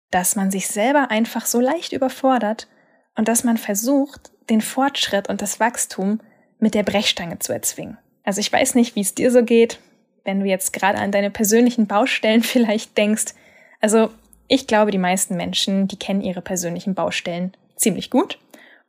dass 0.09 0.35
man 0.35 0.49
sich 0.49 0.67
selber 0.67 1.11
einfach 1.11 1.45
so 1.45 1.59
leicht 1.59 1.93
überfordert 1.93 2.67
und 3.15 3.27
dass 3.27 3.43
man 3.43 3.57
versucht, 3.57 4.31
den 4.49 4.61
Fortschritt 4.61 5.29
und 5.29 5.41
das 5.41 5.59
Wachstum 5.59 6.19
mit 6.59 6.73
der 6.73 6.83
Brechstange 6.83 7.37
zu 7.37 7.53
erzwingen. 7.53 7.97
Also 8.23 8.39
ich 8.39 8.51
weiß 8.51 8.73
nicht, 8.73 8.95
wie 8.95 9.01
es 9.01 9.13
dir 9.13 9.31
so 9.31 9.43
geht, 9.43 9.79
wenn 10.23 10.39
du 10.39 10.47
jetzt 10.47 10.73
gerade 10.73 10.97
an 10.97 11.11
deine 11.11 11.29
persönlichen 11.29 11.85
Baustellen 11.85 12.41
vielleicht 12.43 12.97
denkst. 12.97 13.35
Also 13.81 14.09
ich 14.47 14.65
glaube, 14.65 14.89
die 14.89 14.97
meisten 14.97 15.37
Menschen, 15.37 15.87
die 15.87 15.99
kennen 15.99 16.21
ihre 16.21 16.41
persönlichen 16.41 16.95
Baustellen 16.95 17.53
ziemlich 17.75 18.09
gut 18.09 18.39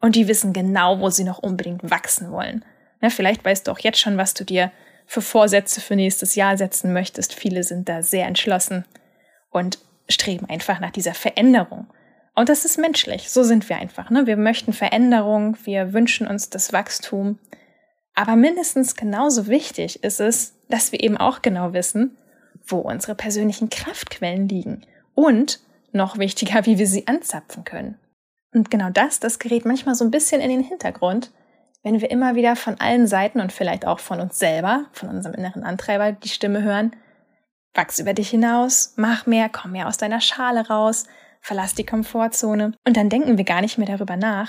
und 0.06 0.14
die 0.14 0.28
wissen 0.28 0.52
genau, 0.52 1.00
wo 1.00 1.10
sie 1.10 1.24
noch 1.24 1.40
unbedingt 1.40 1.90
wachsen 1.90 2.30
wollen. 2.30 2.64
Na, 3.00 3.10
vielleicht 3.10 3.44
weißt 3.44 3.66
du 3.66 3.72
auch 3.72 3.80
jetzt 3.80 3.98
schon, 3.98 4.16
was 4.16 4.34
du 4.34 4.44
dir 4.44 4.70
für 5.04 5.20
Vorsätze 5.20 5.80
für 5.80 5.96
nächstes 5.96 6.36
Jahr 6.36 6.56
setzen 6.56 6.92
möchtest. 6.92 7.34
Viele 7.34 7.64
sind 7.64 7.88
da 7.88 8.04
sehr 8.04 8.26
entschlossen 8.26 8.84
und 9.50 9.80
streben 10.08 10.48
einfach 10.48 10.78
nach 10.78 10.92
dieser 10.92 11.12
Veränderung. 11.12 11.88
Und 12.36 12.48
das 12.48 12.64
ist 12.64 12.78
menschlich. 12.78 13.30
So 13.30 13.42
sind 13.42 13.68
wir 13.68 13.78
einfach. 13.78 14.08
Ne? 14.10 14.28
Wir 14.28 14.36
möchten 14.36 14.72
Veränderung, 14.72 15.56
wir 15.64 15.92
wünschen 15.92 16.28
uns 16.28 16.50
das 16.50 16.72
Wachstum. 16.72 17.40
Aber 18.14 18.36
mindestens 18.36 18.94
genauso 18.94 19.48
wichtig 19.48 20.04
ist 20.04 20.20
es, 20.20 20.54
dass 20.68 20.92
wir 20.92 21.02
eben 21.02 21.16
auch 21.16 21.42
genau 21.42 21.72
wissen, 21.72 22.16
wo 22.64 22.78
unsere 22.78 23.16
persönlichen 23.16 23.70
Kraftquellen 23.70 24.48
liegen. 24.48 24.82
Und 25.16 25.58
noch 25.90 26.16
wichtiger, 26.16 26.64
wie 26.64 26.78
wir 26.78 26.86
sie 26.86 27.08
anzapfen 27.08 27.64
können. 27.64 27.98
Und 28.56 28.70
genau 28.70 28.88
das, 28.88 29.20
das 29.20 29.38
gerät 29.38 29.66
manchmal 29.66 29.94
so 29.94 30.02
ein 30.02 30.10
bisschen 30.10 30.40
in 30.40 30.48
den 30.48 30.62
Hintergrund, 30.62 31.30
wenn 31.82 32.00
wir 32.00 32.10
immer 32.10 32.36
wieder 32.36 32.56
von 32.56 32.80
allen 32.80 33.06
Seiten 33.06 33.38
und 33.38 33.52
vielleicht 33.52 33.86
auch 33.86 34.00
von 34.00 34.18
uns 34.18 34.38
selber, 34.38 34.86
von 34.92 35.10
unserem 35.10 35.34
inneren 35.34 35.62
Antreiber 35.62 36.12
die 36.12 36.30
Stimme 36.30 36.62
hören, 36.62 36.96
wachs 37.74 37.98
über 37.98 38.14
dich 38.14 38.30
hinaus, 38.30 38.94
mach 38.96 39.26
mehr, 39.26 39.50
komm 39.50 39.72
mehr 39.72 39.88
aus 39.88 39.98
deiner 39.98 40.22
Schale 40.22 40.68
raus, 40.68 41.04
verlass 41.42 41.74
die 41.74 41.84
Komfortzone. 41.84 42.72
Und 42.86 42.96
dann 42.96 43.10
denken 43.10 43.36
wir 43.36 43.44
gar 43.44 43.60
nicht 43.60 43.76
mehr 43.76 43.88
darüber 43.88 44.16
nach, 44.16 44.48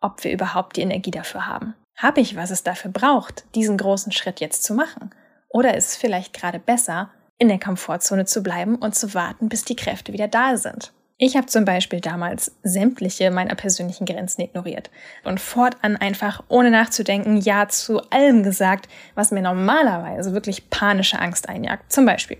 ob 0.00 0.22
wir 0.22 0.30
überhaupt 0.30 0.76
die 0.76 0.82
Energie 0.82 1.10
dafür 1.10 1.48
haben. 1.48 1.74
Habe 1.96 2.20
ich, 2.20 2.36
was 2.36 2.52
es 2.52 2.62
dafür 2.62 2.92
braucht, 2.92 3.44
diesen 3.56 3.76
großen 3.76 4.12
Schritt 4.12 4.38
jetzt 4.38 4.62
zu 4.62 4.72
machen? 4.72 5.10
Oder 5.48 5.76
ist 5.76 5.88
es 5.88 5.96
vielleicht 5.96 6.32
gerade 6.32 6.60
besser, 6.60 7.10
in 7.38 7.48
der 7.48 7.58
Komfortzone 7.58 8.24
zu 8.24 8.44
bleiben 8.44 8.76
und 8.76 8.94
zu 8.94 9.14
warten, 9.14 9.48
bis 9.48 9.64
die 9.64 9.76
Kräfte 9.76 10.12
wieder 10.12 10.28
da 10.28 10.56
sind? 10.56 10.92
Ich 11.24 11.36
habe 11.36 11.46
zum 11.46 11.64
Beispiel 11.64 12.00
damals 12.00 12.50
sämtliche 12.64 13.30
meiner 13.30 13.54
persönlichen 13.54 14.06
Grenzen 14.06 14.40
ignoriert 14.40 14.90
und 15.22 15.38
fortan 15.38 15.96
einfach 15.96 16.42
ohne 16.48 16.72
nachzudenken 16.72 17.36
Ja 17.36 17.68
zu 17.68 18.00
allem 18.10 18.42
gesagt, 18.42 18.88
was 19.14 19.30
mir 19.30 19.40
normalerweise 19.40 20.32
wirklich 20.32 20.68
panische 20.68 21.20
Angst 21.20 21.48
einjagt. 21.48 21.92
Zum 21.92 22.06
Beispiel, 22.06 22.38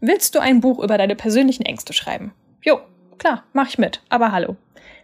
willst 0.00 0.34
du 0.34 0.38
ein 0.38 0.62
Buch 0.62 0.82
über 0.82 0.96
deine 0.96 1.14
persönlichen 1.14 1.66
Ängste 1.66 1.92
schreiben? 1.92 2.32
Jo, 2.62 2.80
klar, 3.18 3.44
mach 3.52 3.68
ich 3.68 3.76
mit, 3.76 4.00
aber 4.08 4.32
hallo. 4.32 4.56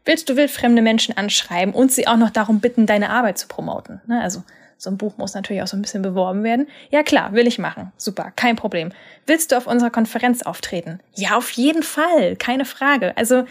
Willst 0.06 0.30
du 0.30 0.37
wildfremde 0.37 0.80
Menschen 0.80 1.14
anschreiben 1.14 1.75
und 1.75 1.92
sie 1.92 2.06
auch 2.06 2.16
noch 2.16 2.30
darum 2.30 2.61
bitten, 2.61 2.87
deine 2.87 3.11
Arbeit 3.11 3.37
zu 3.37 3.47
promoten? 3.47 4.00
Ne, 4.06 4.23
also 4.23 4.42
so 4.78 4.90
ein 4.90 4.97
Buch 4.97 5.18
muss 5.18 5.35
natürlich 5.35 5.62
auch 5.62 5.66
so 5.66 5.76
ein 5.76 5.82
bisschen 5.82 6.02
beworben 6.02 6.44
werden. 6.44 6.68
Ja 6.90 7.02
klar, 7.02 7.32
will 7.32 7.49
ich 7.49 7.58
machen. 7.58 7.92
Super, 7.97 8.32
kein 8.37 8.56
Problem. 8.56 8.92
Willst 9.26 9.50
du 9.50 9.56
auf 9.56 9.66
unserer 9.66 9.90
Konferenz 9.90 10.42
auftreten? 10.42 11.00
Ja, 11.14 11.37
auf 11.37 11.50
jeden 11.50 11.82
Fall, 11.82 12.37
keine 12.37 12.64
Frage. 12.64 13.16
Also 13.16 13.44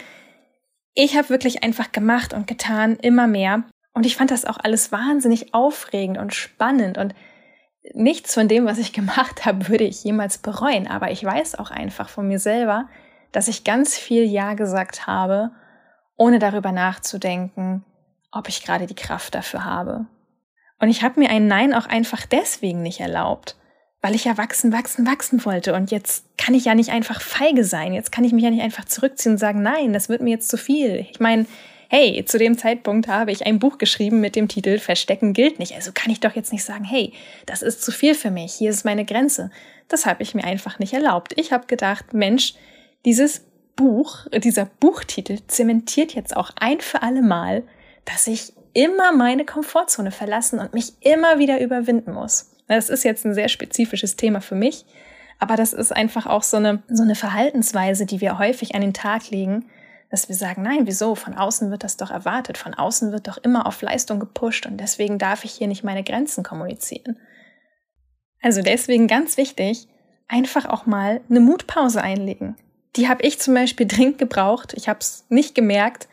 ich 0.94 1.16
habe 1.16 1.28
wirklich 1.28 1.62
einfach 1.62 1.92
gemacht 1.92 2.32
und 2.32 2.46
getan, 2.46 2.96
immer 2.96 3.26
mehr. 3.26 3.64
Und 3.92 4.06
ich 4.06 4.16
fand 4.16 4.30
das 4.30 4.46
auch 4.46 4.58
alles 4.58 4.90
wahnsinnig 4.90 5.52
aufregend 5.52 6.18
und 6.18 6.34
spannend. 6.34 6.96
Und 6.96 7.14
nichts 7.94 8.34
von 8.34 8.48
dem, 8.48 8.64
was 8.64 8.78
ich 8.78 8.92
gemacht 8.94 9.44
habe, 9.44 9.68
würde 9.68 9.84
ich 9.84 10.02
jemals 10.02 10.38
bereuen. 10.38 10.88
Aber 10.88 11.10
ich 11.10 11.22
weiß 11.22 11.56
auch 11.56 11.70
einfach 11.70 12.08
von 12.08 12.26
mir 12.26 12.38
selber, 12.38 12.88
dass 13.32 13.48
ich 13.48 13.64
ganz 13.64 13.98
viel 13.98 14.24
Ja 14.24 14.54
gesagt 14.54 15.06
habe, 15.06 15.50
ohne 16.16 16.38
darüber 16.38 16.72
nachzudenken, 16.72 17.84
ob 18.32 18.48
ich 18.48 18.64
gerade 18.64 18.86
die 18.86 18.94
Kraft 18.94 19.34
dafür 19.34 19.64
habe. 19.64 20.06
Und 20.80 20.88
ich 20.88 21.02
habe 21.02 21.20
mir 21.20 21.30
ein 21.30 21.46
Nein 21.46 21.74
auch 21.74 21.86
einfach 21.86 22.26
deswegen 22.26 22.82
nicht 22.82 23.00
erlaubt, 23.00 23.56
weil 24.00 24.14
ich 24.14 24.24
ja 24.24 24.38
wachsen, 24.38 24.72
wachsen, 24.72 25.06
wachsen 25.06 25.44
wollte. 25.44 25.74
Und 25.74 25.90
jetzt 25.90 26.24
kann 26.36 26.54
ich 26.54 26.66
ja 26.66 26.74
nicht 26.74 26.90
einfach 26.90 27.20
feige 27.20 27.64
sein. 27.64 27.92
Jetzt 27.92 28.12
kann 28.12 28.24
ich 28.24 28.32
mich 28.32 28.44
ja 28.44 28.50
nicht 28.50 28.62
einfach 28.62 28.84
zurückziehen 28.84 29.32
und 29.32 29.38
sagen, 29.38 29.62
nein, 29.62 29.92
das 29.92 30.08
wird 30.08 30.22
mir 30.22 30.30
jetzt 30.30 30.48
zu 30.48 30.56
viel. 30.56 31.06
Ich 31.10 31.18
meine, 31.18 31.46
hey, 31.88 32.24
zu 32.24 32.38
dem 32.38 32.56
Zeitpunkt 32.56 33.08
habe 33.08 33.32
ich 33.32 33.46
ein 33.46 33.58
Buch 33.58 33.78
geschrieben 33.78 34.20
mit 34.20 34.36
dem 34.36 34.46
Titel 34.46 34.78
Verstecken 34.78 35.32
gilt 35.32 35.58
nicht. 35.58 35.74
Also 35.74 35.90
kann 35.92 36.12
ich 36.12 36.20
doch 36.20 36.36
jetzt 36.36 36.52
nicht 36.52 36.64
sagen, 36.64 36.84
hey, 36.84 37.12
das 37.46 37.62
ist 37.62 37.82
zu 37.82 37.90
viel 37.90 38.14
für 38.14 38.30
mich, 38.30 38.52
hier 38.52 38.70
ist 38.70 38.84
meine 38.84 39.04
Grenze. 39.04 39.50
Das 39.88 40.06
habe 40.06 40.22
ich 40.22 40.34
mir 40.34 40.44
einfach 40.44 40.78
nicht 40.78 40.92
erlaubt. 40.92 41.32
Ich 41.36 41.50
habe 41.50 41.66
gedacht, 41.66 42.12
Mensch, 42.12 42.54
dieses 43.04 43.46
Buch, 43.74 44.26
dieser 44.32 44.66
Buchtitel 44.66 45.38
zementiert 45.46 46.14
jetzt 46.14 46.36
auch 46.36 46.50
ein 46.60 46.80
für 46.80 47.02
alle 47.02 47.22
Mal, 47.22 47.62
dass 48.04 48.26
ich 48.26 48.52
immer 48.74 49.12
meine 49.12 49.44
Komfortzone 49.44 50.10
verlassen 50.10 50.58
und 50.58 50.74
mich 50.74 50.92
immer 51.00 51.38
wieder 51.38 51.60
überwinden 51.60 52.12
muss. 52.12 52.50
Das 52.68 52.90
ist 52.90 53.04
jetzt 53.04 53.24
ein 53.24 53.34
sehr 53.34 53.48
spezifisches 53.48 54.16
Thema 54.16 54.40
für 54.40 54.54
mich, 54.54 54.84
aber 55.38 55.56
das 55.56 55.72
ist 55.72 55.92
einfach 55.92 56.26
auch 56.26 56.42
so 56.42 56.56
eine, 56.56 56.82
so 56.88 57.02
eine 57.02 57.14
Verhaltensweise, 57.14 58.06
die 58.06 58.20
wir 58.20 58.38
häufig 58.38 58.74
an 58.74 58.80
den 58.80 58.94
Tag 58.94 59.30
legen, 59.30 59.66
dass 60.10 60.28
wir 60.28 60.36
sagen, 60.36 60.62
nein, 60.62 60.86
wieso? 60.86 61.14
Von 61.14 61.34
außen 61.34 61.70
wird 61.70 61.84
das 61.84 61.96
doch 61.96 62.10
erwartet. 62.10 62.56
Von 62.56 62.74
außen 62.74 63.12
wird 63.12 63.28
doch 63.28 63.38
immer 63.38 63.66
auf 63.66 63.82
Leistung 63.82 64.20
gepusht 64.20 64.66
und 64.66 64.78
deswegen 64.78 65.18
darf 65.18 65.44
ich 65.44 65.52
hier 65.52 65.66
nicht 65.66 65.84
meine 65.84 66.02
Grenzen 66.02 66.42
kommunizieren. 66.42 67.18
Also 68.40 68.62
deswegen 68.62 69.06
ganz 69.06 69.36
wichtig, 69.36 69.88
einfach 70.28 70.66
auch 70.66 70.86
mal 70.86 71.20
eine 71.28 71.40
Mutpause 71.40 72.02
einlegen. 72.02 72.56
Die 72.96 73.08
habe 73.08 73.22
ich 73.22 73.38
zum 73.38 73.54
Beispiel 73.54 73.86
dringend 73.88 74.18
gebraucht. 74.18 74.74
Ich 74.76 74.88
habe 74.88 75.00
es 75.00 75.24
nicht 75.28 75.54
gemerkt, 75.54 76.08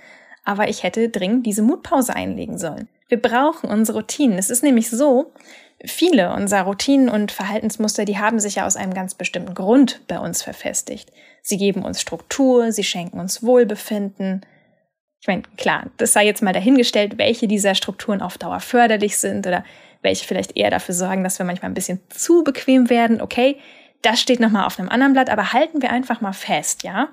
aber 0.45 0.69
ich 0.69 0.83
hätte 0.83 1.09
dringend 1.09 1.45
diese 1.45 1.61
Mutpause 1.61 2.15
einlegen 2.15 2.57
sollen. 2.57 2.87
Wir 3.07 3.21
brauchen 3.21 3.69
unsere 3.69 3.99
Routinen. 3.99 4.37
Es 4.37 4.49
ist 4.49 4.63
nämlich 4.63 4.89
so, 4.89 5.31
viele 5.83 6.33
unserer 6.33 6.63
Routinen 6.63 7.09
und 7.09 7.31
Verhaltensmuster, 7.31 8.05
die 8.05 8.17
haben 8.17 8.39
sich 8.39 8.55
ja 8.55 8.65
aus 8.65 8.75
einem 8.75 8.93
ganz 8.93 9.15
bestimmten 9.15 9.53
Grund 9.53 10.01
bei 10.07 10.19
uns 10.19 10.41
verfestigt. 10.41 11.11
Sie 11.41 11.57
geben 11.57 11.83
uns 11.83 12.01
Struktur, 12.01 12.71
sie 12.71 12.83
schenken 12.83 13.19
uns 13.19 13.43
Wohlbefinden. 13.43 14.41
Ich 15.21 15.27
meine, 15.27 15.43
klar, 15.57 15.87
das 15.97 16.13
sei 16.13 16.25
jetzt 16.25 16.41
mal 16.41 16.53
dahingestellt, 16.53 17.17
welche 17.17 17.47
dieser 17.47 17.75
Strukturen 17.75 18.21
auf 18.21 18.37
Dauer 18.37 18.59
förderlich 18.59 19.17
sind 19.17 19.45
oder 19.45 19.63
welche 20.01 20.25
vielleicht 20.25 20.55
eher 20.55 20.69
dafür 20.69 20.95
sorgen, 20.95 21.23
dass 21.23 21.39
wir 21.39 21.45
manchmal 21.45 21.71
ein 21.71 21.75
bisschen 21.75 21.99
zu 22.09 22.43
bequem 22.43 22.89
werden. 22.89 23.21
Okay, 23.21 23.57
das 24.01 24.21
steht 24.21 24.39
nochmal 24.39 24.65
auf 24.65 24.79
einem 24.79 24.89
anderen 24.89 25.13
Blatt, 25.13 25.29
aber 25.29 25.53
halten 25.53 25.81
wir 25.81 25.91
einfach 25.91 26.21
mal 26.21 26.33
fest, 26.33 26.83
ja? 26.83 27.09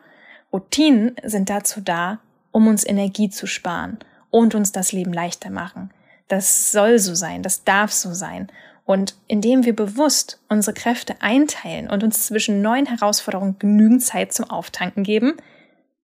Routinen 0.52 1.16
sind 1.22 1.48
dazu 1.48 1.80
da, 1.80 2.18
um 2.52 2.68
uns 2.68 2.86
Energie 2.86 3.28
zu 3.28 3.46
sparen 3.46 3.98
und 4.30 4.54
uns 4.54 4.72
das 4.72 4.92
Leben 4.92 5.12
leichter 5.12 5.50
machen. 5.50 5.90
Das 6.28 6.70
soll 6.70 6.98
so 6.98 7.14
sein, 7.14 7.42
das 7.42 7.64
darf 7.64 7.92
so 7.92 8.14
sein. 8.14 8.50
Und 8.84 9.16
indem 9.26 9.64
wir 9.64 9.76
bewusst 9.76 10.40
unsere 10.48 10.74
Kräfte 10.74 11.16
einteilen 11.20 11.88
und 11.90 12.02
uns 12.02 12.26
zwischen 12.26 12.62
neuen 12.62 12.86
Herausforderungen 12.86 13.58
genügend 13.58 14.02
Zeit 14.02 14.32
zum 14.32 14.50
Auftanken 14.50 15.04
geben, 15.04 15.36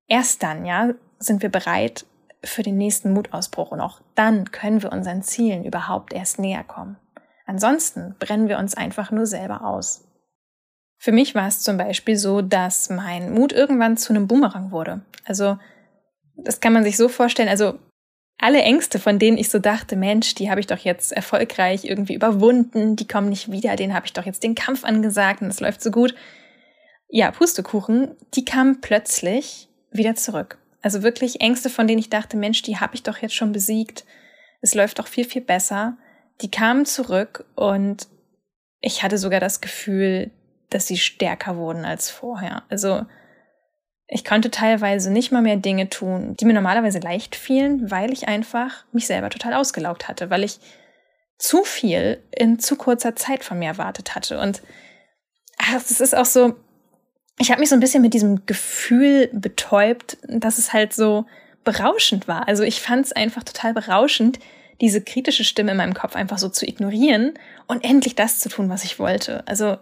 erst 0.07 0.43
dann, 0.43 0.65
ja, 0.65 0.95
sind 1.19 1.43
wir 1.43 1.49
bereit 1.49 2.07
für 2.45 2.63
den 2.63 2.77
nächsten 2.77 3.13
Mutausbruch 3.13 3.73
und 3.73 3.81
auch 3.81 4.01
dann 4.15 4.53
können 4.53 4.83
wir 4.83 4.93
unseren 4.93 5.23
Zielen 5.23 5.65
überhaupt 5.65 6.13
erst 6.13 6.39
näher 6.39 6.63
kommen. 6.63 6.97
Ansonsten 7.47 8.15
brennen 8.19 8.49
wir 8.49 8.59
uns 8.59 8.77
einfach 8.77 9.11
nur 9.11 9.27
selber 9.27 9.65
aus. 9.65 10.05
Für 10.99 11.13
mich 11.13 11.35
war 11.35 11.49
es 11.49 11.63
zum 11.63 11.79
Beispiel 11.79 12.17
so, 12.17 12.43
dass 12.43 12.91
mein 12.91 13.33
Mut 13.33 13.53
irgendwann 13.53 13.97
zu 13.97 14.13
einem 14.13 14.27
Boomerang 14.27 14.71
wurde. 14.71 15.01
Also 15.25 15.59
das 16.39 16.61
kann 16.61 16.73
man 16.73 16.85
sich 16.85 16.97
so 16.97 17.09
vorstellen, 17.09 17.49
also 17.49 17.79
alle 18.41 18.63
Ängste, 18.63 19.01
von 19.01 19.19
denen 19.19 19.37
ich 19.37 19.51
so 19.51 19.59
dachte, 19.59 19.97
Mensch, 19.97 20.35
die 20.37 20.49
habe 20.49 20.61
ich 20.61 20.69
doch 20.69 20.79
jetzt 20.79 21.13
erfolgreich 21.13 21.85
irgendwie 21.85 22.15
überwunden, 22.15 22.95
die 22.95 23.09
kommen 23.09 23.29
nicht 23.29 23.51
wieder, 23.51 23.75
denen 23.75 23.95
habe 23.95 24.07
ich 24.07 24.13
doch 24.13 24.25
jetzt 24.25 24.45
den 24.45 24.55
Kampf 24.55 24.85
angesagt 24.85 25.43
und 25.43 25.49
es 25.49 25.61
läuft 25.61 25.83
so 25.83 25.91
gut. 25.91 26.15
Ja, 27.09 27.33
Pustekuchen, 27.33 28.15
die 28.35 28.45
kamen 28.45 28.81
plötzlich 28.81 29.69
wieder 29.91 30.15
zurück. 30.15 30.59
Also 30.83 31.03
wirklich 31.03 31.41
Ängste, 31.41 31.69
von 31.69 31.89
denen 31.89 31.99
ich 31.99 32.11
dachte, 32.11 32.37
Mensch, 32.37 32.63
die 32.63 32.77
habe 32.77 32.95
ich 32.95 33.03
doch 33.03 33.19
jetzt 33.19 33.35
schon 33.35 33.51
besiegt. 33.51 34.05
Es 34.61 34.75
läuft 34.75 35.01
doch 35.01 35.09
viel, 35.09 35.25
viel 35.25 35.43
besser. 35.43 35.97
Die 36.41 36.51
kamen 36.51 36.87
zurück 36.87 37.45
und 37.57 38.07
ich 38.81 39.03
hatte 39.03 39.19
sogar 39.19 39.41
das 39.41 39.61
Gefühl, 39.61 40.31
dass 40.71 40.87
sie 40.87 40.99
stärker 40.99 41.57
wurden 41.57 41.85
als 41.85 42.11
vorher. 42.11 42.63
Also 42.69 43.05
ich 44.09 44.25
konnte 44.25 44.51
teilweise 44.51 45.13
nicht 45.13 45.33
mal 45.33 45.43
mehr 45.43 45.57
Dinge 45.57 45.91
tun, 45.91 46.35
die 46.41 46.47
mir 46.47 46.55
normalerweise 46.55 46.99
leicht 46.99 47.37
fielen, 47.37 47.91
weil 47.91 48.11
ich 48.11 48.27
einfach 48.27 48.85
mich 48.91 49.07
selber 49.07 49.29
total 49.29 49.53
ausgelaugt 49.53 50.09
hatte, 50.09 50.31
weil 50.31 50.45
ich 50.45 50.59
zu 51.37 51.63
viel 51.63 52.23
in 52.35 52.59
zu 52.59 52.77
kurzer 52.77 53.15
Zeit 53.15 53.45
von 53.45 53.59
mir 53.59 53.67
erwartet 53.67 54.15
hatte. 54.15 54.41
Und 54.41 54.63
es 55.77 56.01
ist 56.01 56.17
auch 56.17 56.25
so, 56.25 56.57
ich 57.39 57.51
habe 57.51 57.61
mich 57.61 57.69
so 57.69 57.77
ein 57.77 57.81
bisschen 57.81 58.03
mit 58.03 58.15
diesem 58.15 58.47
Gefühl 58.47 59.29
betäubt, 59.33 60.17
dass 60.23 60.57
es 60.57 60.73
halt 60.73 60.95
so 60.95 61.27
berauschend 61.63 62.27
war. 62.29 62.49
Also 62.49 62.63
ich 62.63 62.81
fand 62.81 63.05
es 63.05 63.13
einfach 63.13 63.45
total 63.45 63.75
berauschend, 63.75 64.39
diese 64.81 65.03
kritische 65.03 65.45
Stimme 65.45 65.73
in 65.73 65.77
meinem 65.77 65.95
Kopf 65.95 66.17
einfach 66.17 66.39
so 66.39 66.49
zu 66.49 66.67
ignorieren 66.67 67.35
und 67.67 67.85
endlich 67.85 68.15
das 68.15 68.39
zu 68.39 68.49
tun, 68.49 68.71
was 68.71 68.85
ich 68.85 68.99
wollte. 68.99 69.47
Also 69.47 69.77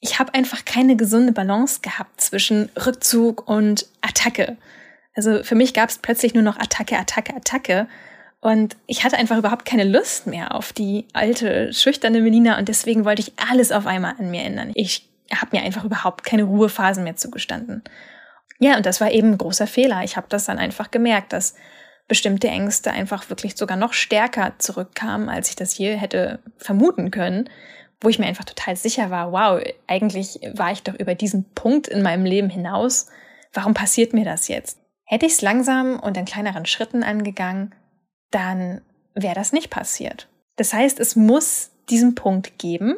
ich 0.00 0.18
habe 0.18 0.34
einfach 0.34 0.64
keine 0.64 0.96
gesunde 0.96 1.32
Balance 1.32 1.80
gehabt 1.82 2.20
zwischen 2.20 2.70
Rückzug 2.76 3.48
und 3.48 3.86
Attacke. 4.00 4.56
Also 5.14 5.42
für 5.42 5.56
mich 5.56 5.74
gab 5.74 5.88
es 5.88 5.98
plötzlich 5.98 6.34
nur 6.34 6.44
noch 6.44 6.58
Attacke, 6.58 6.96
Attacke, 6.96 7.34
Attacke. 7.34 7.88
Und 8.40 8.76
ich 8.86 9.02
hatte 9.02 9.16
einfach 9.16 9.36
überhaupt 9.36 9.64
keine 9.64 9.82
Lust 9.82 10.28
mehr 10.28 10.54
auf 10.54 10.72
die 10.72 11.06
alte, 11.12 11.72
schüchterne 11.72 12.20
Melina 12.20 12.56
und 12.58 12.68
deswegen 12.68 13.04
wollte 13.04 13.22
ich 13.22 13.32
alles 13.50 13.72
auf 13.72 13.86
einmal 13.86 14.14
an 14.16 14.30
mir 14.30 14.42
ändern. 14.42 14.70
Ich 14.74 15.08
habe 15.34 15.56
mir 15.56 15.64
einfach 15.64 15.84
überhaupt 15.84 16.24
keine 16.24 16.44
Ruhephasen 16.44 17.02
mehr 17.02 17.16
zugestanden. 17.16 17.82
Ja, 18.60 18.76
und 18.76 18.86
das 18.86 19.00
war 19.00 19.10
eben 19.10 19.32
ein 19.32 19.38
großer 19.38 19.66
Fehler. 19.66 20.04
Ich 20.04 20.16
habe 20.16 20.28
das 20.28 20.44
dann 20.44 20.58
einfach 20.58 20.92
gemerkt, 20.92 21.32
dass 21.32 21.56
bestimmte 22.06 22.48
Ängste 22.48 22.92
einfach 22.92 23.28
wirklich 23.28 23.56
sogar 23.56 23.76
noch 23.76 23.92
stärker 23.92 24.54
zurückkamen, 24.58 25.28
als 25.28 25.50
ich 25.50 25.56
das 25.56 25.76
je 25.76 25.96
hätte 25.96 26.38
vermuten 26.58 27.10
können 27.10 27.50
wo 28.00 28.08
ich 28.08 28.18
mir 28.18 28.26
einfach 28.26 28.44
total 28.44 28.76
sicher 28.76 29.10
war, 29.10 29.32
wow, 29.32 29.62
eigentlich 29.86 30.40
war 30.54 30.72
ich 30.72 30.82
doch 30.82 30.94
über 30.94 31.14
diesen 31.14 31.44
Punkt 31.52 31.88
in 31.88 32.02
meinem 32.02 32.24
Leben 32.24 32.48
hinaus. 32.48 33.08
Warum 33.52 33.74
passiert 33.74 34.12
mir 34.12 34.24
das 34.24 34.48
jetzt? 34.48 34.78
Hätte 35.04 35.26
ich 35.26 35.32
es 35.32 35.42
langsam 35.42 35.98
und 35.98 36.16
in 36.16 36.24
kleineren 36.24 36.66
Schritten 36.66 37.02
angegangen, 37.02 37.74
dann 38.30 38.82
wäre 39.14 39.34
das 39.34 39.52
nicht 39.52 39.70
passiert. 39.70 40.28
Das 40.56 40.72
heißt, 40.72 41.00
es 41.00 41.16
muss 41.16 41.70
diesen 41.88 42.14
Punkt 42.14 42.58
geben. 42.58 42.96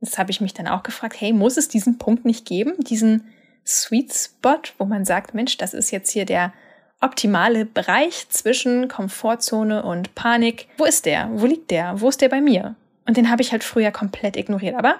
Das 0.00 0.18
habe 0.18 0.30
ich 0.30 0.40
mich 0.40 0.54
dann 0.54 0.66
auch 0.66 0.82
gefragt, 0.82 1.20
hey, 1.20 1.32
muss 1.32 1.56
es 1.56 1.68
diesen 1.68 1.98
Punkt 1.98 2.24
nicht 2.24 2.46
geben, 2.46 2.74
diesen 2.78 3.32
Sweet 3.66 4.12
Spot, 4.14 4.60
wo 4.78 4.84
man 4.84 5.04
sagt, 5.04 5.34
Mensch, 5.34 5.56
das 5.56 5.74
ist 5.74 5.90
jetzt 5.90 6.10
hier 6.10 6.24
der 6.24 6.52
optimale 7.00 7.66
Bereich 7.66 8.28
zwischen 8.30 8.88
Komfortzone 8.88 9.82
und 9.82 10.14
Panik. 10.14 10.68
Wo 10.78 10.84
ist 10.84 11.04
der? 11.06 11.28
Wo 11.32 11.46
liegt 11.46 11.70
der? 11.70 12.00
Wo 12.00 12.08
ist 12.08 12.20
der 12.20 12.28
bei 12.28 12.40
mir? 12.40 12.76
Und 13.06 13.16
den 13.16 13.30
habe 13.30 13.42
ich 13.42 13.52
halt 13.52 13.64
früher 13.64 13.90
komplett 13.90 14.36
ignoriert. 14.36 14.76
Aber 14.76 14.96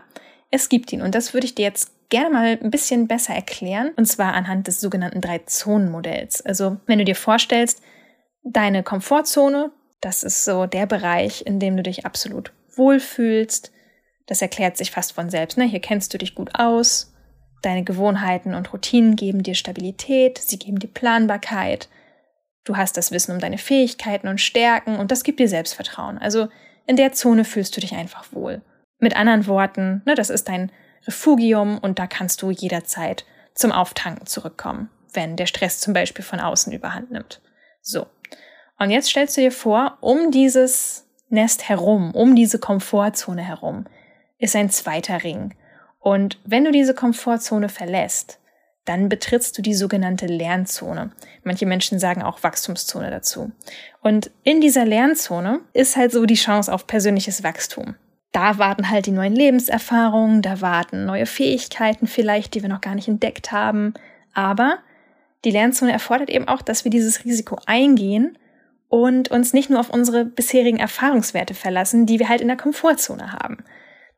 es 0.50 0.68
gibt 0.68 0.92
ihn 0.92 1.02
und 1.02 1.14
das 1.14 1.34
würde 1.34 1.46
ich 1.46 1.54
dir 1.54 1.64
jetzt 1.64 1.90
gerne 2.08 2.30
mal 2.30 2.58
ein 2.62 2.70
bisschen 2.70 3.08
besser 3.08 3.34
erklären. 3.34 3.90
Und 3.96 4.06
zwar 4.06 4.34
anhand 4.34 4.66
des 4.66 4.80
sogenannten 4.80 5.20
Drei-Zonen-Modells. 5.20 6.42
Also 6.42 6.78
wenn 6.86 6.98
du 6.98 7.04
dir 7.04 7.16
vorstellst, 7.16 7.82
deine 8.44 8.82
Komfortzone, 8.82 9.72
das 10.00 10.22
ist 10.22 10.44
so 10.44 10.66
der 10.66 10.86
Bereich, 10.86 11.44
in 11.46 11.58
dem 11.58 11.76
du 11.76 11.82
dich 11.82 12.06
absolut 12.06 12.52
wohlfühlst. 12.76 13.72
Das 14.26 14.42
erklärt 14.42 14.76
sich 14.76 14.90
fast 14.90 15.12
von 15.12 15.30
selbst. 15.30 15.58
Ne? 15.58 15.64
Hier 15.64 15.80
kennst 15.80 16.14
du 16.14 16.18
dich 16.18 16.34
gut 16.34 16.50
aus. 16.54 17.12
Deine 17.62 17.84
Gewohnheiten 17.84 18.54
und 18.54 18.72
Routinen 18.72 19.16
geben 19.16 19.42
dir 19.42 19.54
Stabilität, 19.54 20.38
sie 20.38 20.58
geben 20.58 20.78
dir 20.78 20.88
Planbarkeit. 20.88 21.88
Du 22.64 22.76
hast 22.76 22.96
das 22.96 23.10
Wissen 23.10 23.32
um 23.32 23.40
deine 23.40 23.58
Fähigkeiten 23.58 24.28
und 24.28 24.40
Stärken 24.40 24.96
und 24.96 25.10
das 25.10 25.24
gibt 25.24 25.40
dir 25.40 25.48
Selbstvertrauen. 25.48 26.18
Also 26.18 26.48
in 26.86 26.96
der 26.96 27.12
Zone 27.12 27.44
fühlst 27.44 27.76
du 27.76 27.80
dich 27.80 27.94
einfach 27.94 28.32
wohl. 28.32 28.62
Mit 28.98 29.16
anderen 29.16 29.46
Worten, 29.46 30.02
ne, 30.06 30.14
das 30.14 30.30
ist 30.30 30.48
dein 30.48 30.70
Refugium 31.06 31.78
und 31.78 31.98
da 31.98 32.06
kannst 32.06 32.42
du 32.42 32.50
jederzeit 32.50 33.24
zum 33.54 33.72
Auftanken 33.72 34.26
zurückkommen, 34.26 34.90
wenn 35.12 35.36
der 35.36 35.46
Stress 35.46 35.80
zum 35.80 35.94
Beispiel 35.94 36.24
von 36.24 36.40
außen 36.40 36.72
überhand 36.72 37.10
nimmt. 37.10 37.40
So. 37.82 38.06
Und 38.78 38.90
jetzt 38.90 39.08
stellst 39.08 39.36
du 39.36 39.40
dir 39.40 39.52
vor, 39.52 39.98
um 40.00 40.30
dieses 40.30 41.06
Nest 41.28 41.68
herum, 41.68 42.12
um 42.12 42.36
diese 42.36 42.58
Komfortzone 42.58 43.42
herum, 43.42 43.86
ist 44.38 44.54
ein 44.54 44.70
zweiter 44.70 45.22
Ring. 45.24 45.54
Und 45.98 46.38
wenn 46.44 46.64
du 46.64 46.72
diese 46.72 46.94
Komfortzone 46.94 47.68
verlässt, 47.68 48.38
dann 48.86 49.08
betrittst 49.08 49.58
du 49.58 49.62
die 49.62 49.74
sogenannte 49.74 50.26
Lernzone. 50.26 51.10
Manche 51.44 51.66
Menschen 51.66 51.98
sagen 51.98 52.22
auch 52.22 52.42
Wachstumszone 52.42 53.10
dazu. 53.10 53.52
Und 54.00 54.30
in 54.44 54.60
dieser 54.60 54.84
Lernzone 54.84 55.60
ist 55.72 55.96
halt 55.96 56.12
so 56.12 56.24
die 56.24 56.34
Chance 56.34 56.72
auf 56.72 56.86
persönliches 56.86 57.42
Wachstum. 57.42 57.96
Da 58.32 58.58
warten 58.58 58.90
halt 58.90 59.06
die 59.06 59.12
neuen 59.12 59.34
Lebenserfahrungen, 59.34 60.42
da 60.42 60.60
warten 60.60 61.04
neue 61.04 61.26
Fähigkeiten 61.26 62.06
vielleicht, 62.06 62.54
die 62.54 62.62
wir 62.62 62.68
noch 62.68 62.80
gar 62.80 62.94
nicht 62.94 63.08
entdeckt 63.08 63.52
haben. 63.52 63.94
Aber 64.34 64.78
die 65.44 65.50
Lernzone 65.50 65.92
erfordert 65.92 66.30
eben 66.30 66.48
auch, 66.48 66.62
dass 66.62 66.84
wir 66.84 66.90
dieses 66.90 67.24
Risiko 67.24 67.58
eingehen 67.66 68.38
und 68.88 69.30
uns 69.30 69.52
nicht 69.52 69.70
nur 69.70 69.80
auf 69.80 69.90
unsere 69.90 70.24
bisherigen 70.24 70.78
Erfahrungswerte 70.78 71.54
verlassen, 71.54 72.06
die 72.06 72.18
wir 72.18 72.28
halt 72.28 72.40
in 72.40 72.48
der 72.48 72.56
Komfortzone 72.56 73.32
haben. 73.32 73.58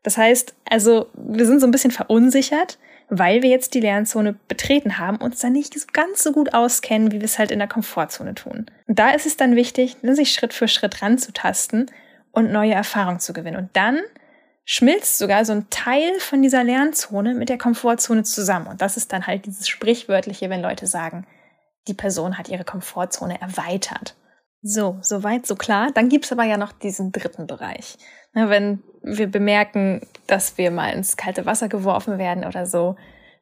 Das 0.02 0.16
heißt, 0.16 0.54
also 0.68 1.06
wir 1.14 1.46
sind 1.46 1.60
so 1.60 1.66
ein 1.66 1.70
bisschen 1.70 1.90
verunsichert, 1.90 2.78
weil 3.08 3.42
wir 3.42 3.50
jetzt 3.50 3.74
die 3.74 3.80
Lernzone 3.80 4.34
betreten 4.48 4.98
haben, 4.98 5.16
uns 5.16 5.40
da 5.40 5.50
nicht 5.50 5.92
ganz 5.92 6.22
so 6.22 6.32
gut 6.32 6.54
auskennen, 6.54 7.12
wie 7.12 7.20
wir 7.20 7.24
es 7.24 7.38
halt 7.38 7.50
in 7.50 7.58
der 7.58 7.68
Komfortzone 7.68 8.34
tun. 8.34 8.66
Und 8.86 8.98
da 8.98 9.10
ist 9.10 9.26
es 9.26 9.36
dann 9.36 9.56
wichtig, 9.56 9.96
sich 10.02 10.32
Schritt 10.32 10.52
für 10.52 10.68
Schritt 10.68 11.02
ranzutasten 11.02 11.90
und 12.32 12.52
neue 12.52 12.74
Erfahrungen 12.74 13.20
zu 13.20 13.32
gewinnen. 13.32 13.56
Und 13.56 13.70
dann 13.72 14.00
schmilzt 14.64 15.18
sogar 15.18 15.44
so 15.46 15.52
ein 15.52 15.70
Teil 15.70 16.20
von 16.20 16.42
dieser 16.42 16.62
Lernzone 16.62 17.34
mit 17.34 17.48
der 17.48 17.56
Komfortzone 17.56 18.22
zusammen. 18.22 18.66
Und 18.66 18.82
das 18.82 18.98
ist 18.98 19.12
dann 19.12 19.26
halt 19.26 19.46
dieses 19.46 19.66
Sprichwörtliche, 19.66 20.50
wenn 20.50 20.60
Leute 20.60 20.86
sagen, 20.86 21.26
die 21.88 21.94
Person 21.94 22.36
hat 22.36 22.50
ihre 22.50 22.64
Komfortzone 22.64 23.40
erweitert. 23.40 24.14
So, 24.62 24.98
soweit, 25.02 25.46
so 25.46 25.54
klar. 25.54 25.90
Dann 25.94 26.08
gibt's 26.08 26.32
aber 26.32 26.44
ja 26.44 26.56
noch 26.56 26.72
diesen 26.72 27.12
dritten 27.12 27.46
Bereich. 27.46 27.96
Wenn 28.32 28.82
wir 29.02 29.30
bemerken, 29.30 30.06
dass 30.26 30.58
wir 30.58 30.70
mal 30.70 30.92
ins 30.92 31.16
kalte 31.16 31.46
Wasser 31.46 31.68
geworfen 31.68 32.18
werden 32.18 32.44
oder 32.44 32.66
so, 32.66 32.96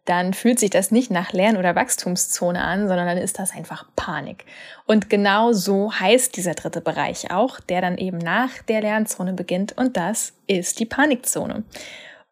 dann 0.07 0.35
fühlt 0.35 0.61
sich 0.61 0.71
das 0.71 0.93
nicht 0.93 1.11
nach 1.11 1.33
Lern- 1.33 1.57
oder 1.57 1.75
Wachstumszone 1.75 2.63
an, 2.63 2.87
sondern 2.87 3.07
dann 3.07 3.19
ist 3.19 3.39
das 3.39 3.53
einfach 3.53 3.87
Panik. 3.97 4.45
Und 4.87 5.11
genau 5.11 5.53
so 5.53 5.93
heißt 5.93 6.37
dieser 6.37 6.55
dritte 6.55 6.81
Bereich 6.81 7.33
auch, 7.33 7.59
der 7.61 7.81
dann 7.81 7.99
eben 7.99 8.19
nach 8.19 8.63
der 8.69 8.81
Lernzone 8.81 9.33
beginnt 9.33 9.77
und 9.77 9.97
das 9.97 10.33
ist 10.47 10.79
die 10.79 10.87
Panikzone. 10.87 11.65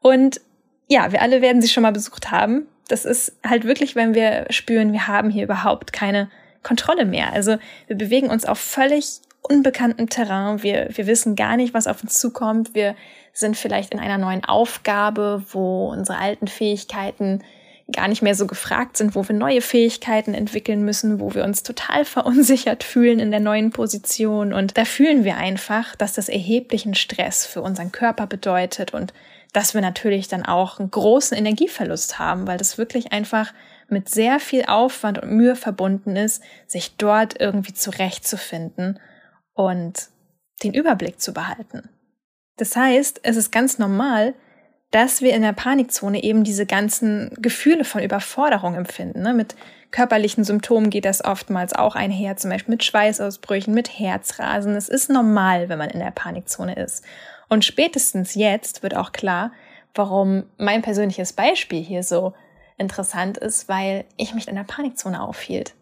Und 0.00 0.40
ja, 0.88 1.10
wir 1.10 1.20
alle 1.20 1.42
werden 1.42 1.60
sie 1.60 1.68
schon 1.68 1.82
mal 1.82 1.92
besucht 1.92 2.30
haben. 2.30 2.68
Das 2.88 3.04
ist 3.04 3.32
halt 3.44 3.64
wirklich, 3.64 3.96
wenn 3.96 4.14
wir 4.14 4.46
spüren, 4.50 4.92
wir 4.92 5.08
haben 5.08 5.30
hier 5.30 5.44
überhaupt 5.44 5.92
keine 5.92 6.30
Kontrolle 6.64 7.04
mehr. 7.04 7.32
Also 7.32 7.56
wir 7.86 7.96
bewegen 7.96 8.30
uns 8.30 8.44
auf 8.44 8.58
völlig 8.58 9.20
unbekanntem 9.42 10.08
Terrain. 10.08 10.62
Wir, 10.62 10.88
wir 10.92 11.06
wissen 11.06 11.36
gar 11.36 11.56
nicht, 11.56 11.74
was 11.74 11.86
auf 11.86 12.02
uns 12.02 12.18
zukommt. 12.18 12.74
Wir 12.74 12.96
sind 13.32 13.56
vielleicht 13.56 13.92
in 13.92 14.00
einer 14.00 14.18
neuen 14.18 14.44
Aufgabe, 14.44 15.44
wo 15.52 15.88
unsere 15.90 16.18
alten 16.18 16.48
Fähigkeiten 16.48 17.44
gar 17.92 18.08
nicht 18.08 18.22
mehr 18.22 18.34
so 18.34 18.46
gefragt 18.46 18.96
sind, 18.96 19.14
wo 19.14 19.28
wir 19.28 19.34
neue 19.34 19.60
Fähigkeiten 19.60 20.32
entwickeln 20.32 20.84
müssen, 20.84 21.20
wo 21.20 21.34
wir 21.34 21.44
uns 21.44 21.62
total 21.62 22.04
verunsichert 22.04 22.82
fühlen 22.82 23.18
in 23.18 23.30
der 23.30 23.40
neuen 23.40 23.70
Position. 23.70 24.52
Und 24.52 24.78
da 24.78 24.84
fühlen 24.84 25.24
wir 25.24 25.36
einfach, 25.36 25.94
dass 25.96 26.14
das 26.14 26.28
erheblichen 26.28 26.94
Stress 26.94 27.44
für 27.44 27.60
unseren 27.60 27.92
Körper 27.92 28.26
bedeutet 28.26 28.94
und 28.94 29.12
dass 29.52 29.74
wir 29.74 29.82
natürlich 29.82 30.26
dann 30.28 30.44
auch 30.44 30.80
einen 30.80 30.90
großen 30.90 31.36
Energieverlust 31.36 32.18
haben, 32.18 32.46
weil 32.46 32.58
das 32.58 32.78
wirklich 32.78 33.12
einfach 33.12 33.52
mit 33.88 34.08
sehr 34.08 34.40
viel 34.40 34.64
Aufwand 34.66 35.18
und 35.18 35.32
Mühe 35.32 35.56
verbunden 35.56 36.16
ist, 36.16 36.42
sich 36.66 36.96
dort 36.96 37.40
irgendwie 37.40 37.74
zurechtzufinden 37.74 38.98
und 39.54 40.08
den 40.62 40.74
Überblick 40.74 41.20
zu 41.20 41.32
behalten. 41.32 41.88
Das 42.56 42.76
heißt, 42.76 43.20
es 43.22 43.36
ist 43.36 43.50
ganz 43.50 43.78
normal, 43.78 44.34
dass 44.90 45.22
wir 45.22 45.34
in 45.34 45.42
der 45.42 45.52
Panikzone 45.52 46.22
eben 46.22 46.44
diese 46.44 46.66
ganzen 46.66 47.30
Gefühle 47.38 47.84
von 47.84 48.02
Überforderung 48.02 48.74
empfinden. 48.74 49.22
Ne? 49.22 49.34
Mit 49.34 49.56
körperlichen 49.90 50.44
Symptomen 50.44 50.88
geht 50.88 51.04
das 51.04 51.24
oftmals 51.24 51.72
auch 51.72 51.96
einher, 51.96 52.36
zum 52.36 52.50
Beispiel 52.50 52.74
mit 52.74 52.84
Schweißausbrüchen, 52.84 53.74
mit 53.74 53.98
Herzrasen. 53.98 54.76
Es 54.76 54.88
ist 54.88 55.10
normal, 55.10 55.68
wenn 55.68 55.78
man 55.78 55.90
in 55.90 55.98
der 55.98 56.12
Panikzone 56.12 56.76
ist. 56.76 57.04
Und 57.48 57.64
spätestens 57.64 58.36
jetzt 58.36 58.84
wird 58.84 58.96
auch 58.96 59.10
klar, 59.10 59.52
warum 59.94 60.44
mein 60.58 60.82
persönliches 60.82 61.32
Beispiel 61.32 61.82
hier 61.82 62.02
so 62.04 62.34
interessant 62.78 63.38
ist, 63.38 63.68
weil 63.68 64.04
ich 64.16 64.34
mich 64.34 64.48
in 64.48 64.56
der 64.56 64.64
Panikzone 64.64 65.20
aufhielt. 65.20 65.74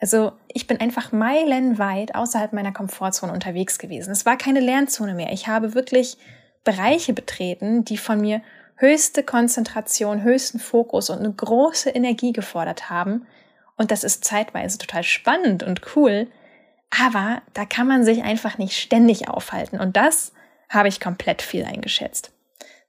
Also 0.00 0.32
ich 0.48 0.66
bin 0.66 0.80
einfach 0.80 1.12
meilenweit 1.12 2.14
außerhalb 2.14 2.52
meiner 2.52 2.72
Komfortzone 2.72 3.32
unterwegs 3.32 3.78
gewesen. 3.78 4.10
Es 4.10 4.26
war 4.26 4.36
keine 4.36 4.60
Lernzone 4.60 5.14
mehr. 5.14 5.32
Ich 5.32 5.48
habe 5.48 5.74
wirklich 5.74 6.16
Bereiche 6.64 7.12
betreten, 7.12 7.84
die 7.84 7.96
von 7.96 8.20
mir 8.20 8.42
höchste 8.76 9.24
Konzentration, 9.24 10.22
höchsten 10.22 10.60
Fokus 10.60 11.10
und 11.10 11.18
eine 11.18 11.32
große 11.32 11.90
Energie 11.90 12.32
gefordert 12.32 12.90
haben. 12.90 13.26
Und 13.76 13.90
das 13.90 14.04
ist 14.04 14.24
zeitweise 14.24 14.78
total 14.78 15.02
spannend 15.02 15.62
und 15.62 15.96
cool. 15.96 16.28
Aber 16.90 17.42
da 17.54 17.64
kann 17.64 17.86
man 17.86 18.04
sich 18.04 18.22
einfach 18.22 18.56
nicht 18.58 18.76
ständig 18.76 19.28
aufhalten. 19.28 19.80
Und 19.80 19.96
das 19.96 20.32
habe 20.68 20.88
ich 20.88 21.00
komplett 21.00 21.42
viel 21.42 21.64
eingeschätzt. 21.64 22.32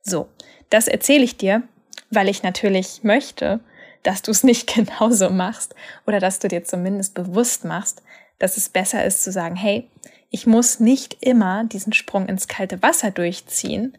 So, 0.01 0.29
das 0.69 0.87
erzähle 0.87 1.23
ich 1.23 1.37
dir, 1.37 1.63
weil 2.09 2.29
ich 2.29 2.43
natürlich 2.43 3.03
möchte, 3.03 3.59
dass 4.03 4.21
du 4.21 4.31
es 4.31 4.43
nicht 4.43 4.73
genauso 4.73 5.29
machst 5.29 5.75
oder 6.05 6.19
dass 6.19 6.39
du 6.39 6.47
dir 6.47 6.63
zumindest 6.63 7.13
bewusst 7.13 7.65
machst, 7.65 8.01
dass 8.37 8.57
es 8.57 8.69
besser 8.69 9.03
ist 9.03 9.23
zu 9.23 9.31
sagen, 9.31 9.55
hey, 9.55 9.89
ich 10.29 10.45
muss 10.45 10.79
nicht 10.79 11.17
immer 11.21 11.63
diesen 11.65 11.93
Sprung 11.93 12.27
ins 12.27 12.47
kalte 12.47 12.81
Wasser 12.81 13.11
durchziehen, 13.11 13.97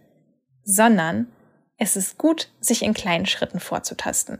sondern 0.64 1.27
es 1.77 1.96
ist 1.96 2.18
gut, 2.18 2.49
sich 2.61 2.83
in 2.83 2.94
kleinen 2.94 3.27
Schritten 3.27 3.59
vorzutasten. 3.59 4.38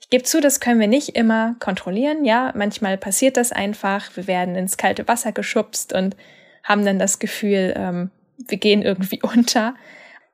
Ich 0.00 0.10
gebe 0.10 0.24
zu, 0.24 0.40
das 0.40 0.60
können 0.60 0.80
wir 0.80 0.88
nicht 0.88 1.10
immer 1.10 1.56
kontrollieren. 1.58 2.24
Ja, 2.24 2.52
manchmal 2.54 2.98
passiert 2.98 3.36
das 3.36 3.50
einfach. 3.50 4.14
Wir 4.16 4.26
werden 4.26 4.56
ins 4.56 4.76
kalte 4.76 5.06
Wasser 5.08 5.32
geschubst 5.32 5.92
und 5.92 6.16
haben 6.62 6.84
dann 6.84 6.98
das 6.98 7.18
Gefühl, 7.18 7.72
ähm, 7.76 8.10
wir 8.36 8.58
gehen 8.58 8.82
irgendwie 8.82 9.22
unter 9.22 9.74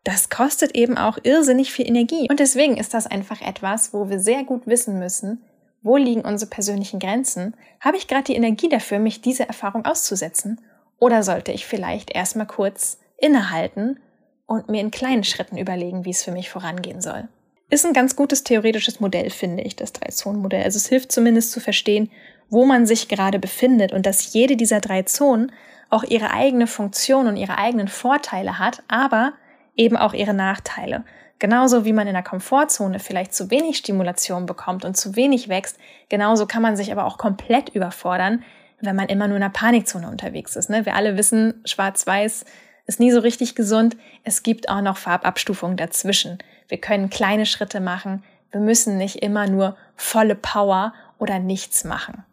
das 0.04 0.28
kostet 0.28 0.74
eben 0.74 0.96
auch 0.96 1.18
irrsinnig 1.22 1.72
viel 1.72 1.86
Energie. 1.86 2.28
Und 2.30 2.40
deswegen 2.40 2.76
ist 2.76 2.94
das 2.94 3.06
einfach 3.06 3.40
etwas, 3.40 3.92
wo 3.92 4.08
wir 4.08 4.20
sehr 4.20 4.44
gut 4.44 4.66
wissen 4.66 4.98
müssen, 4.98 5.42
wo 5.82 5.96
liegen 5.96 6.22
unsere 6.22 6.50
persönlichen 6.50 6.98
Grenzen? 6.98 7.54
Habe 7.80 7.96
ich 7.96 8.08
gerade 8.08 8.24
die 8.24 8.34
Energie 8.34 8.68
dafür, 8.68 8.98
mich 8.98 9.20
diese 9.20 9.46
Erfahrung 9.46 9.84
auszusetzen? 9.84 10.60
Oder 10.98 11.22
sollte 11.22 11.52
ich 11.52 11.66
vielleicht 11.66 12.10
erstmal 12.10 12.46
kurz 12.46 12.98
innehalten 13.16 14.00
und 14.46 14.68
mir 14.68 14.80
in 14.80 14.90
kleinen 14.90 15.24
Schritten 15.24 15.56
überlegen, 15.56 16.04
wie 16.04 16.10
es 16.10 16.24
für 16.24 16.32
mich 16.32 16.50
vorangehen 16.50 17.00
soll? 17.00 17.28
Ist 17.70 17.84
ein 17.84 17.92
ganz 17.92 18.16
gutes 18.16 18.44
theoretisches 18.44 18.98
Modell, 18.98 19.30
finde 19.30 19.62
ich, 19.62 19.76
das 19.76 19.92
Drei-Zonen-Modell. 19.92 20.62
Also 20.62 20.78
es 20.78 20.88
hilft 20.88 21.12
zumindest 21.12 21.52
zu 21.52 21.60
verstehen, 21.60 22.10
wo 22.48 22.64
man 22.64 22.86
sich 22.86 23.08
gerade 23.08 23.38
befindet 23.38 23.92
und 23.92 24.06
dass 24.06 24.32
jede 24.32 24.56
dieser 24.56 24.80
drei 24.80 25.02
Zonen 25.02 25.52
auch 25.90 26.02
ihre 26.02 26.30
eigene 26.30 26.66
Funktion 26.66 27.26
und 27.26 27.36
ihre 27.36 27.58
eigenen 27.58 27.88
Vorteile 27.88 28.58
hat, 28.58 28.82
aber 28.88 29.34
eben 29.78 29.96
auch 29.96 30.12
ihre 30.12 30.34
Nachteile. 30.34 31.04
Genauso 31.38 31.84
wie 31.84 31.92
man 31.92 32.08
in 32.08 32.14
der 32.14 32.24
Komfortzone 32.24 32.98
vielleicht 32.98 33.32
zu 33.32 33.50
wenig 33.50 33.78
Stimulation 33.78 34.44
bekommt 34.44 34.84
und 34.84 34.96
zu 34.96 35.14
wenig 35.14 35.48
wächst, 35.48 35.78
genauso 36.08 36.46
kann 36.46 36.62
man 36.62 36.76
sich 36.76 36.90
aber 36.90 37.04
auch 37.04 37.16
komplett 37.16 37.68
überfordern, 37.70 38.42
wenn 38.80 38.96
man 38.96 39.08
immer 39.08 39.28
nur 39.28 39.36
in 39.36 39.42
der 39.42 39.48
Panikzone 39.48 40.08
unterwegs 40.08 40.56
ist. 40.56 40.68
Ne? 40.68 40.84
Wir 40.84 40.94
alle 40.94 41.16
wissen, 41.16 41.62
schwarz-weiß 41.64 42.44
ist 42.86 43.00
nie 43.00 43.12
so 43.12 43.20
richtig 43.20 43.54
gesund. 43.54 43.96
Es 44.24 44.42
gibt 44.42 44.68
auch 44.68 44.80
noch 44.80 44.96
Farbabstufungen 44.96 45.76
dazwischen. 45.76 46.38
Wir 46.68 46.78
können 46.78 47.10
kleine 47.10 47.46
Schritte 47.46 47.80
machen. 47.80 48.24
Wir 48.50 48.60
müssen 48.60 48.96
nicht 48.96 49.16
immer 49.16 49.46
nur 49.46 49.76
volle 49.94 50.34
Power 50.34 50.92
oder 51.18 51.38
nichts 51.38 51.84
machen. 51.84 52.24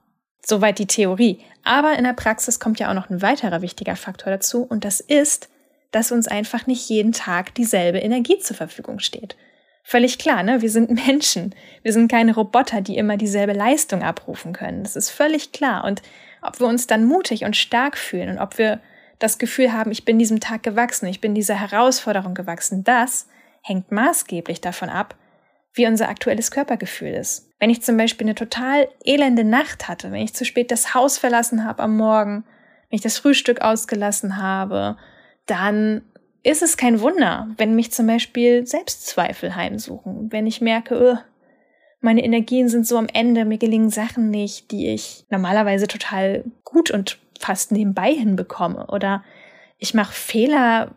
Soweit 0.46 0.80
die 0.80 0.88
Theorie. 0.88 1.42
Aber 1.64 1.98
in 1.98 2.04
der 2.04 2.14
Praxis 2.14 2.60
kommt 2.60 2.80
ja 2.80 2.90
auch 2.90 2.94
noch 2.94 3.10
ein 3.10 3.22
weiterer 3.22 3.62
wichtiger 3.62 3.96
Faktor 3.96 4.32
dazu 4.32 4.64
und 4.64 4.86
das 4.86 5.00
ist, 5.00 5.50
dass 5.96 6.12
uns 6.12 6.28
einfach 6.28 6.68
nicht 6.68 6.90
jeden 6.90 7.14
Tag 7.14 7.56
dieselbe 7.56 8.00
Energie 8.00 8.38
zur 8.40 8.58
Verfügung 8.58 9.00
steht. 9.00 9.38
Völlig 9.82 10.20
klar, 10.20 10.44
ne? 10.44 10.62
Wir 10.62 10.70
sind 10.70 10.90
Menschen. 11.08 11.56
Wir 11.84 11.94
sind 11.94 12.12
keine 12.12 12.36
Roboter, 12.36 12.82
die 12.82 12.98
immer 12.98 13.16
dieselbe 13.16 13.54
Leistung 13.54 14.04
abrufen 14.04 14.52
können. 14.52 14.84
Das 14.84 14.98
ist 14.98 15.10
völlig 15.10 15.54
klar. 15.54 15.86
Und 15.86 16.02
ob 16.42 16.60
wir 16.60 16.68
uns 16.68 16.86
dann 16.88 17.06
mutig 17.06 17.46
und 17.46 17.56
stark 17.56 17.98
fühlen 17.98 18.30
und 18.30 18.40
ob 18.40 18.58
wir 18.58 18.82
das 19.20 19.38
Gefühl 19.38 19.72
haben, 19.72 19.90
ich 19.92 20.04
bin 20.04 20.20
diesem 20.20 20.42
Tag 20.42 20.64
gewachsen, 20.64 21.06
ich 21.08 21.22
bin 21.22 21.34
dieser 21.34 21.56
Herausforderung 21.56 22.34
gewachsen, 22.34 22.84
das 22.84 23.30
hängt 23.62 23.92
maßgeblich 23.92 24.60
davon 24.60 24.90
ab, 24.90 25.16
wie 25.74 25.88
unser 25.88 26.10
aktuelles 26.10 26.52
Körpergefühl 26.52 27.14
ist. 27.14 27.50
Wenn 27.58 27.70
ich 27.70 27.84
zum 27.84 27.96
Beispiel 27.96 28.28
eine 28.28 28.36
total 28.36 28.90
elende 29.06 29.46
Nacht 29.46 29.88
hatte, 29.88 30.12
wenn 30.12 30.22
ich 30.22 30.34
zu 30.34 30.44
spät 30.44 30.72
das 30.72 30.94
Haus 30.94 31.18
verlassen 31.18 31.64
habe 31.64 31.84
am 31.84 31.96
Morgen, 31.96 32.44
wenn 32.90 32.98
ich 32.98 33.02
das 33.02 33.18
Frühstück 33.18 33.62
ausgelassen 33.62 34.42
habe, 34.42 34.98
dann 35.46 36.02
ist 36.44 36.62
es 36.62 36.78
kein 36.78 37.02
Wunder, 37.02 37.50
wenn 37.58 37.76
mich 37.76 37.92
zum 37.92 38.08
Beispiel 38.08 38.68
Selbstzweifel 38.68 39.56
heimsuchen, 39.56 40.32
wenn 40.32 40.46
ich 40.46 40.62
merke, 40.62 41.24
meine 42.02 42.24
Energien 42.24 42.70
sind 42.70 42.86
so 42.86 42.98
am 42.98 43.08
Ende, 43.12 43.46
mir 43.46 43.58
gelingen 43.58 43.90
Sachen 43.90 44.30
nicht, 44.30 44.72
die 44.72 44.90
ich 44.90 45.26
normalerweise 45.30 45.88
total 45.88 46.44
gut 46.64 46.92
und 46.92 47.18
fast 47.40 47.72
nebenbei 47.72 48.14
hinbekomme 48.14 48.88
oder 48.88 49.24
ich 49.80 49.94
mache 49.94 50.14
Fehler 50.14 50.92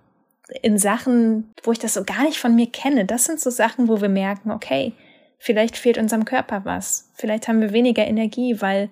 in 0.63 0.79
Sachen, 0.79 1.53
wo 1.63 1.73
ich 1.73 1.79
das 1.79 1.95
so 1.95 2.05
gar 2.05 2.25
nicht 2.25 2.39
von 2.39 2.55
mir 2.55 2.71
kenne. 2.71 3.05
Das 3.05 3.25
sind 3.25 3.41
so 3.41 3.51
Sachen, 3.51 3.89
wo 3.89 4.01
wir 4.01 4.09
merken, 4.09 4.51
okay, 4.51 4.93
vielleicht 5.39 5.77
fehlt 5.77 5.99
unserem 5.99 6.25
Körper 6.25 6.65
was. 6.65 7.11
Vielleicht 7.15 7.49
haben 7.49 7.61
wir 7.61 7.73
weniger 7.73 8.07
Energie, 8.07 8.61
weil 8.61 8.91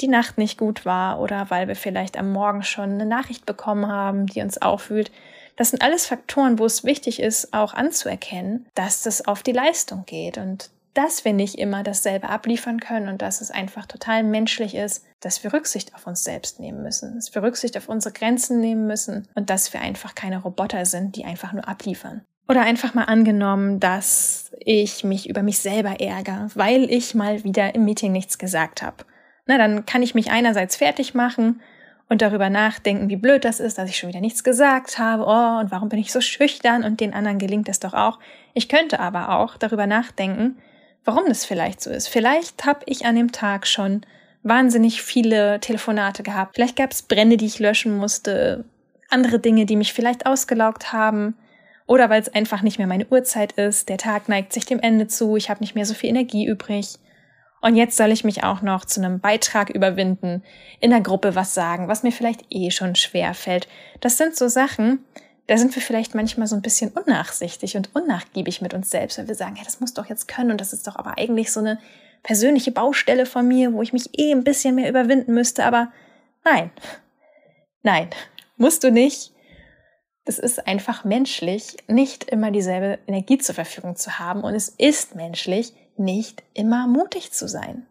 die 0.00 0.08
Nacht 0.08 0.38
nicht 0.38 0.58
gut 0.58 0.84
war 0.84 1.20
oder 1.20 1.50
weil 1.50 1.68
wir 1.68 1.76
vielleicht 1.76 2.18
am 2.18 2.32
Morgen 2.32 2.62
schon 2.62 2.92
eine 2.92 3.06
Nachricht 3.06 3.46
bekommen 3.46 3.86
haben, 3.88 4.26
die 4.26 4.40
uns 4.40 4.60
aufwühlt. 4.60 5.10
Das 5.56 5.70
sind 5.70 5.82
alles 5.82 6.06
Faktoren, 6.06 6.58
wo 6.58 6.64
es 6.66 6.82
wichtig 6.82 7.20
ist, 7.20 7.54
auch 7.54 7.74
anzuerkennen, 7.74 8.66
dass 8.74 9.02
das 9.02 9.26
auf 9.26 9.42
die 9.42 9.52
Leistung 9.52 10.04
geht 10.04 10.36
und 10.36 10.70
dass 10.94 11.24
wir 11.24 11.32
nicht 11.32 11.56
immer 11.56 11.82
dasselbe 11.82 12.28
abliefern 12.28 12.80
können 12.80 13.08
und 13.08 13.20
dass 13.20 13.40
es 13.40 13.50
einfach 13.50 13.86
total 13.86 14.22
menschlich 14.22 14.74
ist, 14.76 15.04
dass 15.20 15.42
wir 15.42 15.52
Rücksicht 15.52 15.94
auf 15.94 16.06
uns 16.06 16.22
selbst 16.22 16.60
nehmen 16.60 16.82
müssen, 16.82 17.16
dass 17.16 17.34
wir 17.34 17.42
Rücksicht 17.42 17.76
auf 17.76 17.88
unsere 17.88 18.12
Grenzen 18.12 18.60
nehmen 18.60 18.86
müssen 18.86 19.28
und 19.34 19.50
dass 19.50 19.72
wir 19.72 19.80
einfach 19.80 20.14
keine 20.14 20.40
Roboter 20.40 20.86
sind, 20.86 21.16
die 21.16 21.24
einfach 21.24 21.52
nur 21.52 21.68
abliefern. 21.68 22.22
Oder 22.48 22.60
einfach 22.60 22.94
mal 22.94 23.04
angenommen, 23.04 23.80
dass 23.80 24.52
ich 24.60 25.02
mich 25.02 25.28
über 25.28 25.42
mich 25.42 25.58
selber 25.58 26.00
ärgere, 26.00 26.48
weil 26.54 26.90
ich 26.90 27.14
mal 27.14 27.42
wieder 27.42 27.74
im 27.74 27.84
Meeting 27.84 28.12
nichts 28.12 28.38
gesagt 28.38 28.82
habe. 28.82 29.04
Na, 29.46 29.58
dann 29.58 29.84
kann 29.86 30.02
ich 30.02 30.14
mich 30.14 30.30
einerseits 30.30 30.76
fertig 30.76 31.14
machen 31.14 31.60
und 32.08 32.22
darüber 32.22 32.50
nachdenken, 32.50 33.08
wie 33.08 33.16
blöd 33.16 33.44
das 33.44 33.60
ist, 33.60 33.78
dass 33.78 33.88
ich 33.88 33.98
schon 33.98 34.08
wieder 34.08 34.20
nichts 34.20 34.44
gesagt 34.44 34.98
habe. 34.98 35.24
Oh, 35.24 35.60
und 35.60 35.70
warum 35.70 35.88
bin 35.88 35.98
ich 35.98 36.12
so 36.12 36.20
schüchtern 36.20 36.84
und 36.84 37.00
den 37.00 37.14
anderen 37.14 37.38
gelingt 37.38 37.68
es 37.68 37.80
doch 37.80 37.94
auch. 37.94 38.18
Ich 38.54 38.68
könnte 38.68 39.00
aber 39.00 39.38
auch 39.38 39.56
darüber 39.56 39.86
nachdenken, 39.86 40.58
warum 41.04 41.24
das 41.28 41.44
vielleicht 41.44 41.80
so 41.80 41.90
ist. 41.90 42.08
Vielleicht 42.08 42.64
habe 42.64 42.80
ich 42.86 43.06
an 43.06 43.16
dem 43.16 43.32
Tag 43.32 43.66
schon 43.66 44.02
wahnsinnig 44.42 45.02
viele 45.02 45.60
Telefonate 45.60 46.22
gehabt. 46.22 46.56
Vielleicht 46.56 46.76
gab 46.76 46.92
es 46.92 47.02
Brände, 47.02 47.36
die 47.36 47.46
ich 47.46 47.58
löschen 47.58 47.96
musste, 47.96 48.64
andere 49.10 49.38
Dinge, 49.38 49.66
die 49.66 49.76
mich 49.76 49.92
vielleicht 49.92 50.26
ausgelaugt 50.26 50.92
haben. 50.92 51.36
Oder 51.86 52.08
weil 52.08 52.20
es 52.20 52.34
einfach 52.34 52.62
nicht 52.62 52.78
mehr 52.78 52.86
meine 52.86 53.06
Uhrzeit 53.06 53.52
ist, 53.52 53.88
der 53.88 53.98
Tag 53.98 54.28
neigt 54.28 54.52
sich 54.52 54.64
dem 54.64 54.80
Ende 54.80 55.06
zu, 55.06 55.36
ich 55.36 55.50
habe 55.50 55.60
nicht 55.60 55.74
mehr 55.74 55.84
so 55.84 55.94
viel 55.94 56.10
Energie 56.10 56.46
übrig. 56.46 56.94
Und 57.64 57.76
jetzt 57.76 57.96
soll 57.96 58.12
ich 58.12 58.24
mich 58.24 58.44
auch 58.44 58.60
noch 58.60 58.84
zu 58.84 59.00
einem 59.00 59.20
Beitrag 59.20 59.70
überwinden, 59.70 60.42
in 60.80 60.90
der 60.90 61.00
Gruppe 61.00 61.34
was 61.34 61.54
sagen, 61.54 61.88
was 61.88 62.02
mir 62.02 62.12
vielleicht 62.12 62.44
eh 62.50 62.70
schon 62.70 62.94
schwer 62.94 63.32
fällt. 63.32 63.68
Das 64.02 64.18
sind 64.18 64.36
so 64.36 64.48
Sachen, 64.48 65.02
da 65.46 65.56
sind 65.56 65.74
wir 65.74 65.80
vielleicht 65.80 66.14
manchmal 66.14 66.46
so 66.46 66.56
ein 66.56 66.60
bisschen 66.60 66.90
unnachsichtig 66.90 67.78
und 67.78 67.88
unnachgiebig 67.94 68.60
mit 68.60 68.74
uns 68.74 68.90
selbst, 68.90 69.16
weil 69.16 69.28
wir 69.28 69.34
sagen, 69.34 69.56
ja, 69.56 69.64
das 69.64 69.80
muss 69.80 69.94
doch 69.94 70.10
jetzt 70.10 70.28
können 70.28 70.50
und 70.50 70.60
das 70.60 70.74
ist 70.74 70.86
doch 70.86 70.96
aber 70.96 71.16
eigentlich 71.16 71.52
so 71.52 71.60
eine 71.60 71.78
persönliche 72.22 72.70
Baustelle 72.70 73.24
von 73.24 73.48
mir, 73.48 73.72
wo 73.72 73.80
ich 73.80 73.94
mich 73.94 74.10
eh 74.18 74.30
ein 74.30 74.44
bisschen 74.44 74.74
mehr 74.74 74.90
überwinden 74.90 75.32
müsste, 75.32 75.64
aber 75.64 75.90
nein, 76.44 76.70
nein, 77.82 78.10
musst 78.58 78.84
du 78.84 78.90
nicht. 78.90 79.32
Das 80.24 80.38
ist 80.38 80.66
einfach 80.66 81.04
menschlich, 81.04 81.76
nicht 81.86 82.24
immer 82.24 82.50
dieselbe 82.50 82.98
Energie 83.06 83.38
zur 83.38 83.54
Verfügung 83.54 83.96
zu 83.96 84.18
haben 84.18 84.42
und 84.42 84.54
es 84.54 84.70
ist 84.70 85.14
menschlich, 85.14 85.72
nicht 85.96 86.42
immer 86.54 86.86
mutig 86.86 87.32
zu 87.32 87.46
sein. 87.46 87.86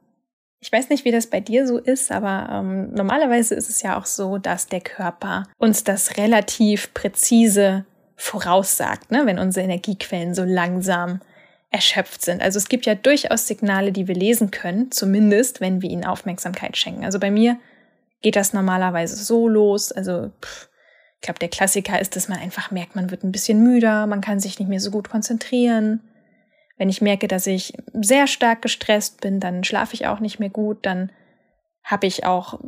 Ich 0.59 0.71
weiß 0.71 0.89
nicht, 0.89 1.05
wie 1.05 1.11
das 1.11 1.27
bei 1.27 1.41
dir 1.41 1.67
so 1.67 1.77
ist, 1.77 2.11
aber 2.11 2.47
ähm, 2.49 2.93
normalerweise 2.93 3.53
ist 3.53 3.69
es 3.69 3.81
ja 3.81 3.99
auch 3.99 4.05
so, 4.05 4.37
dass 4.37 4.67
der 4.67 4.81
Körper 4.81 5.43
uns 5.57 5.83
das 5.83 6.17
relativ 6.17 6.93
präzise 6.93 7.85
voraussagt, 8.15 9.11
ne, 9.11 9.25
wenn 9.25 9.39
unsere 9.39 9.65
Energiequellen 9.65 10.33
so 10.33 10.43
langsam 10.43 11.19
erschöpft 11.69 12.23
sind. 12.23 12.41
Also 12.41 12.57
es 12.59 12.69
gibt 12.69 12.85
ja 12.85 12.95
durchaus 12.95 13.47
Signale, 13.47 13.91
die 13.91 14.07
wir 14.07 14.15
lesen 14.15 14.51
können, 14.51 14.91
zumindest 14.91 15.59
wenn 15.59 15.81
wir 15.81 15.89
ihnen 15.89 16.05
Aufmerksamkeit 16.05 16.77
schenken. 16.77 17.03
Also 17.03 17.19
bei 17.19 17.31
mir 17.31 17.57
geht 18.21 18.35
das 18.35 18.53
normalerweise 18.53 19.15
so 19.15 19.47
los. 19.47 19.91
Also 19.91 20.31
pff, 20.41 20.69
ich 21.23 21.25
glaube, 21.25 21.39
der 21.39 21.47
Klassiker 21.47 22.01
ist, 22.01 22.17
dass 22.17 22.27
man 22.27 22.37
einfach 22.37 22.69
merkt, 22.69 22.97
man 22.97 23.09
wird 23.09 23.23
ein 23.23 23.31
bisschen 23.31 23.63
müder, 23.63 24.07
man 24.07 24.19
kann 24.19 24.41
sich 24.41 24.59
nicht 24.59 24.67
mehr 24.67 24.81
so 24.81 24.91
gut 24.91 25.09
konzentrieren. 25.09 26.01
Wenn 26.77 26.89
ich 26.89 27.01
merke, 27.01 27.29
dass 27.29 27.47
ich 27.47 27.71
sehr 27.93 28.27
stark 28.27 28.61
gestresst 28.61 29.21
bin, 29.21 29.39
dann 29.39 29.63
schlafe 29.63 29.93
ich 29.93 30.05
auch 30.05 30.19
nicht 30.19 30.39
mehr 30.39 30.49
gut, 30.49 30.79
dann 30.81 31.13
habe 31.81 32.07
ich 32.07 32.25
auch 32.25 32.59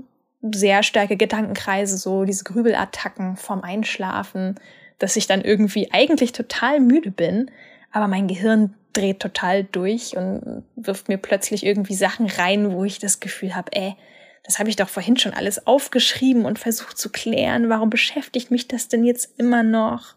sehr 0.53 0.83
starke 0.83 1.17
Gedankenkreise, 1.17 1.97
so 1.97 2.23
diese 2.23 2.45
Grübelattacken 2.45 3.35
vom 3.35 3.61
Einschlafen, 3.61 4.55
dass 4.99 5.17
ich 5.17 5.27
dann 5.27 5.41
irgendwie 5.41 5.91
eigentlich 5.91 6.31
total 6.31 6.79
müde 6.79 7.11
bin, 7.11 7.51
aber 7.91 8.07
mein 8.07 8.29
Gehirn 8.29 8.73
dreht 8.93 9.19
total 9.19 9.65
durch 9.65 10.15
und 10.15 10.63
wirft 10.77 11.09
mir 11.09 11.17
plötzlich 11.17 11.65
irgendwie 11.65 11.95
Sachen 11.95 12.27
rein, 12.27 12.71
wo 12.71 12.85
ich 12.85 12.99
das 12.99 13.19
Gefühl 13.19 13.53
habe, 13.53 13.73
ey, 13.73 13.97
das 14.45 14.59
habe 14.59 14.69
ich 14.69 14.75
doch 14.75 14.89
vorhin 14.89 15.17
schon 15.17 15.33
alles 15.33 15.65
aufgeschrieben 15.65 16.45
und 16.45 16.59
versucht 16.59 16.97
zu 16.97 17.09
klären, 17.11 17.69
warum 17.69 17.89
beschäftigt 17.89 18.51
mich 18.51 18.67
das 18.67 18.87
denn 18.87 19.03
jetzt 19.03 19.39
immer 19.39 19.63
noch? 19.63 20.15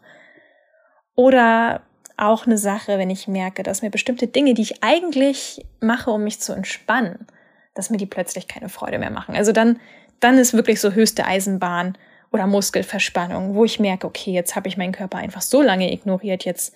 Oder 1.15 1.83
auch 2.19 2.47
eine 2.47 2.59
Sache, 2.59 2.99
wenn 2.99 3.11
ich 3.11 3.29
merke, 3.29 3.63
dass 3.63 3.81
mir 3.81 3.91
bestimmte 3.91 4.27
Dinge, 4.27 4.55
die 4.55 4.63
ich 4.63 4.83
eigentlich 4.83 5.65
mache, 5.81 6.11
um 6.11 6.25
mich 6.25 6.41
zu 6.41 6.53
entspannen, 6.53 7.27
dass 7.75 7.91
mir 7.91 7.97
die 7.97 8.07
plötzlich 8.07 8.49
keine 8.49 8.69
Freude 8.69 8.99
mehr 8.99 9.11
machen. 9.11 9.35
Also 9.35 9.53
dann, 9.53 9.81
dann 10.21 10.37
ist 10.37 10.53
wirklich 10.53 10.81
so 10.81 10.93
höchste 10.93 11.25
Eisenbahn 11.25 11.97
oder 12.31 12.47
Muskelverspannung, 12.47 13.55
wo 13.55 13.65
ich 13.65 13.81
merke, 13.81 14.07
okay, 14.07 14.33
jetzt 14.33 14.57
habe 14.57 14.69
ich 14.69 14.77
meinen 14.77 14.93
Körper 14.93 15.19
einfach 15.19 15.43
so 15.43 15.63
lange 15.63 15.93
ignoriert, 15.93 16.45
jetzt, 16.45 16.75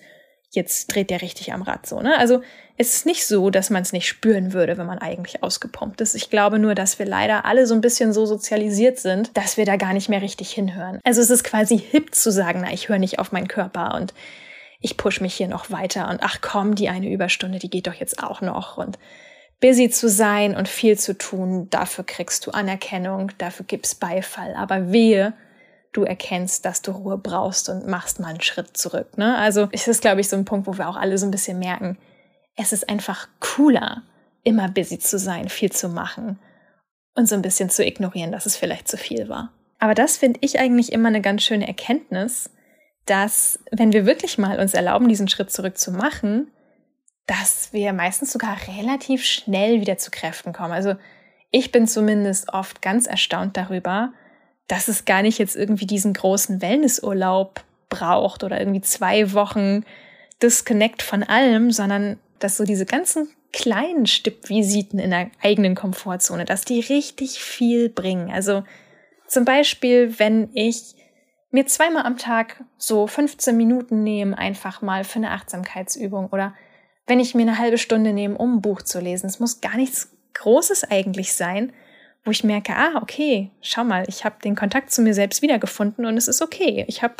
jetzt 0.55 0.87
dreht 0.87 1.09
der 1.09 1.21
richtig 1.21 1.51
am 1.51 1.61
Rad 1.61 1.85
so. 1.85 2.01
Ne? 2.01 2.17
Also 2.17 2.41
es 2.77 2.95
ist 2.95 3.05
nicht 3.05 3.25
so, 3.25 3.49
dass 3.49 3.69
man 3.69 3.81
es 3.81 3.93
nicht 3.93 4.07
spüren 4.07 4.53
würde, 4.53 4.77
wenn 4.77 4.85
man 4.85 4.99
eigentlich 4.99 5.43
ausgepumpt 5.43 6.01
ist. 6.01 6.15
Ich 6.15 6.29
glaube 6.29 6.59
nur, 6.59 6.75
dass 6.75 6.97
wir 6.99 7.05
leider 7.05 7.45
alle 7.45 7.67
so 7.67 7.75
ein 7.75 7.81
bisschen 7.81 8.13
so 8.13 8.25
sozialisiert 8.25 8.99
sind, 8.99 9.35
dass 9.37 9.57
wir 9.57 9.65
da 9.65 9.75
gar 9.75 9.93
nicht 9.93 10.09
mehr 10.09 10.21
richtig 10.21 10.51
hinhören. 10.51 10.99
Also 11.03 11.21
es 11.21 11.29
ist 11.29 11.43
quasi 11.43 11.77
hip 11.77 12.15
zu 12.15 12.31
sagen, 12.31 12.61
na, 12.63 12.73
ich 12.73 12.89
höre 12.89 12.99
nicht 12.99 13.19
auf 13.19 13.31
meinen 13.31 13.47
Körper 13.47 13.95
und 13.95 14.13
ich 14.79 14.97
push 14.97 15.21
mich 15.21 15.33
hier 15.33 15.47
noch 15.47 15.71
weiter 15.71 16.09
und 16.09 16.21
ach 16.21 16.39
komm, 16.41 16.75
die 16.75 16.89
eine 16.89 17.09
Überstunde, 17.09 17.59
die 17.59 17.69
geht 17.69 17.87
doch 17.87 17.93
jetzt 17.93 18.21
auch 18.21 18.41
noch 18.41 18.77
und 18.77 18.97
busy 19.61 19.89
zu 19.89 20.09
sein 20.09 20.57
und 20.57 20.67
viel 20.67 20.99
zu 20.99 21.17
tun, 21.17 21.69
dafür 21.69 22.03
kriegst 22.03 22.45
du 22.45 22.51
Anerkennung, 22.51 23.31
dafür 23.37 23.65
gibt's 23.65 23.95
Beifall, 23.95 24.55
aber 24.55 24.91
wehe, 24.91 25.33
du 25.93 26.03
erkennst, 26.03 26.65
dass 26.65 26.81
du 26.81 26.91
Ruhe 26.91 27.17
brauchst 27.17 27.69
und 27.69 27.87
machst 27.87 28.19
mal 28.19 28.29
einen 28.29 28.41
Schritt 28.41 28.75
zurück. 28.75 29.17
Ne? 29.17 29.37
Also 29.37 29.69
ist 29.71 29.87
das, 29.87 30.01
glaube 30.01 30.21
ich, 30.21 30.29
so 30.29 30.35
ein 30.35 30.45
Punkt, 30.45 30.67
wo 30.67 30.77
wir 30.77 30.89
auch 30.89 30.97
alle 30.97 31.17
so 31.17 31.25
ein 31.25 31.31
bisschen 31.31 31.59
merken, 31.59 31.97
es 32.55 32.73
ist 32.73 32.89
einfach 32.89 33.27
cooler, 33.39 34.03
immer 34.43 34.67
busy 34.69 34.99
zu 34.99 35.17
sein, 35.17 35.49
viel 35.49 35.71
zu 35.71 35.89
machen 35.89 36.39
und 37.15 37.27
so 37.27 37.35
ein 37.35 37.41
bisschen 37.41 37.69
zu 37.69 37.85
ignorieren, 37.85 38.31
dass 38.31 38.45
es 38.45 38.57
vielleicht 38.57 38.87
zu 38.87 38.97
viel 38.97 39.29
war. 39.29 39.51
Aber 39.79 39.93
das 39.93 40.17
finde 40.17 40.39
ich 40.43 40.59
eigentlich 40.59 40.91
immer 40.91 41.09
eine 41.09 41.21
ganz 41.21 41.43
schöne 41.43 41.67
Erkenntnis, 41.67 42.49
dass 43.05 43.59
wenn 43.71 43.91
wir 43.91 44.05
wirklich 44.05 44.37
mal 44.37 44.59
uns 44.59 44.73
erlauben, 44.73 45.09
diesen 45.09 45.27
Schritt 45.27 45.51
zurück 45.51 45.77
zu 45.77 45.91
machen, 45.91 46.51
dass 47.25 47.71
wir 47.73 47.93
meistens 47.93 48.31
sogar 48.31 48.57
relativ 48.67 49.23
schnell 49.25 49.81
wieder 49.81 49.97
zu 49.97 50.11
Kräften 50.11 50.53
kommen. 50.53 50.73
Also 50.73 50.95
ich 51.51 51.71
bin 51.71 51.87
zumindest 51.87 52.51
oft 52.53 52.81
ganz 52.81 53.07
erstaunt 53.07 53.55
darüber, 53.57 54.13
dass 54.67 54.87
es 54.87 55.05
gar 55.05 55.21
nicht 55.21 55.39
jetzt 55.39 55.55
irgendwie 55.55 55.85
diesen 55.85 56.13
großen 56.13 56.61
Wellnessurlaub 56.61 57.63
braucht 57.89 58.43
oder 58.43 58.59
irgendwie 58.59 58.81
zwei 58.81 59.33
Wochen 59.33 59.83
Disconnect 60.41 61.01
von 61.01 61.23
allem, 61.23 61.71
sondern 61.71 62.19
dass 62.39 62.57
so 62.57 62.63
diese 62.63 62.85
ganzen 62.85 63.29
kleinen 63.51 64.07
Stippvisiten 64.07 64.99
in 64.99 65.11
der 65.11 65.29
eigenen 65.41 65.75
Komfortzone, 65.75 66.43
dass 66.43 66.65
die 66.65 66.79
richtig 66.79 67.39
viel 67.39 67.89
bringen. 67.89 68.31
Also 68.31 68.63
zum 69.27 69.45
Beispiel, 69.45 70.17
wenn 70.19 70.49
ich 70.53 70.95
mir 71.51 71.67
zweimal 71.67 72.03
am 72.03 72.17
Tag 72.17 72.63
so 72.77 73.05
15 73.05 73.55
Minuten 73.55 74.03
nehmen, 74.03 74.33
einfach 74.33 74.81
mal 74.81 75.03
für 75.03 75.17
eine 75.17 75.31
Achtsamkeitsübung 75.31 76.27
oder 76.29 76.55
wenn 77.05 77.19
ich 77.19 77.35
mir 77.35 77.43
eine 77.43 77.59
halbe 77.59 77.77
Stunde 77.77 78.11
nehme, 78.11 78.37
um 78.37 78.55
ein 78.55 78.61
Buch 78.61 78.81
zu 78.81 78.99
lesen. 78.99 79.27
Es 79.27 79.39
muss 79.39 79.61
gar 79.61 79.77
nichts 79.77 80.11
Großes 80.33 80.85
eigentlich 80.89 81.33
sein, 81.33 81.71
wo 82.23 82.31
ich 82.31 82.43
merke, 82.43 82.75
ah, 82.75 82.99
okay, 83.01 83.51
schau 83.61 83.83
mal, 83.83 84.05
ich 84.07 84.23
habe 84.23 84.35
den 84.43 84.55
Kontakt 84.55 84.91
zu 84.91 85.01
mir 85.01 85.13
selbst 85.13 85.41
wiedergefunden 85.41 86.05
und 86.05 86.17
es 86.17 86.27
ist 86.27 86.41
okay. 86.41 86.85
Ich 86.87 87.03
habe 87.03 87.15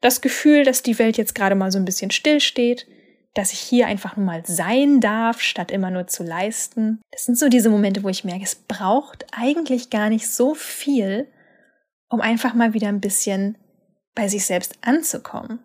das 0.00 0.20
Gefühl, 0.20 0.64
dass 0.64 0.82
die 0.82 0.98
Welt 0.98 1.16
jetzt 1.16 1.34
gerade 1.34 1.54
mal 1.54 1.72
so 1.72 1.78
ein 1.78 1.84
bisschen 1.84 2.10
stillsteht, 2.10 2.86
dass 3.34 3.52
ich 3.52 3.60
hier 3.60 3.86
einfach 3.86 4.16
nur 4.16 4.26
mal 4.26 4.42
sein 4.46 5.00
darf, 5.00 5.40
statt 5.40 5.70
immer 5.70 5.90
nur 5.90 6.06
zu 6.06 6.22
leisten. 6.22 7.00
Das 7.10 7.24
sind 7.24 7.38
so 7.38 7.48
diese 7.48 7.70
Momente, 7.70 8.02
wo 8.02 8.08
ich 8.08 8.24
merke, 8.24 8.44
es 8.44 8.54
braucht 8.54 9.26
eigentlich 9.32 9.90
gar 9.90 10.08
nicht 10.08 10.28
so 10.28 10.54
viel, 10.54 11.28
um 12.08 12.20
einfach 12.20 12.54
mal 12.54 12.72
wieder 12.72 12.88
ein 12.88 13.00
bisschen 13.00 13.58
bei 14.14 14.28
sich 14.28 14.46
selbst 14.46 14.78
anzukommen. 14.80 15.60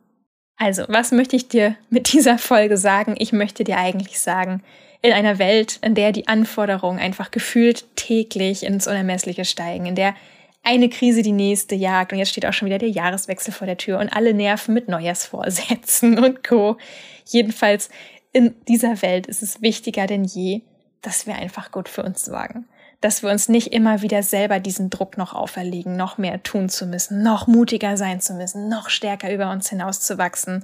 Also, 0.57 0.83
was 0.89 1.11
möchte 1.11 1.35
ich 1.35 1.47
dir 1.47 1.75
mit 1.89 2.13
dieser 2.13 2.37
Folge 2.37 2.77
sagen? 2.77 3.15
Ich 3.17 3.33
möchte 3.33 3.63
dir 3.63 3.77
eigentlich 3.77 4.19
sagen, 4.19 4.63
in 5.01 5.13
einer 5.13 5.39
Welt, 5.39 5.79
in 5.81 5.95
der 5.95 6.11
die 6.11 6.27
Anforderungen 6.27 6.99
einfach 6.99 7.31
gefühlt 7.31 7.85
täglich 7.95 8.63
ins 8.63 8.87
Unermessliche 8.87 9.45
steigen, 9.45 9.85
in 9.85 9.95
der 9.95 10.15
eine 10.63 10.89
Krise 10.89 11.23
die 11.23 11.31
nächste 11.31 11.73
jagt 11.73 12.13
und 12.13 12.19
jetzt 12.19 12.29
steht 12.29 12.45
auch 12.45 12.53
schon 12.53 12.67
wieder 12.67 12.77
der 12.77 12.89
Jahreswechsel 12.89 13.51
vor 13.51 13.65
der 13.65 13.77
Tür 13.77 13.99
und 13.99 14.09
alle 14.09 14.33
nerven 14.33 14.75
mit 14.75 14.87
Neujahrsvorsätzen 14.87 16.19
und 16.23 16.43
Co. 16.43 16.77
Jedenfalls 17.25 17.89
in 18.31 18.53
dieser 18.67 19.01
Welt 19.01 19.25
ist 19.25 19.41
es 19.41 19.61
wichtiger 19.61 20.05
denn 20.05 20.23
je, 20.23 20.61
dass 21.01 21.25
wir 21.25 21.35
einfach 21.35 21.71
gut 21.71 21.89
für 21.89 22.03
uns 22.03 22.23
sorgen. 22.23 22.67
Dass 23.01 23.23
wir 23.23 23.31
uns 23.31 23.49
nicht 23.49 23.73
immer 23.73 24.03
wieder 24.03 24.21
selber 24.21 24.59
diesen 24.59 24.91
Druck 24.91 25.17
noch 25.17 25.33
auferlegen, 25.33 25.97
noch 25.97 26.19
mehr 26.19 26.43
tun 26.43 26.69
zu 26.69 26.85
müssen, 26.85 27.23
noch 27.23 27.47
mutiger 27.47 27.97
sein 27.97 28.21
zu 28.21 28.33
müssen, 28.33 28.69
noch 28.69 28.89
stärker 28.89 29.33
über 29.33 29.49
uns 29.49 29.69
hinauszuwachsen. 29.69 30.63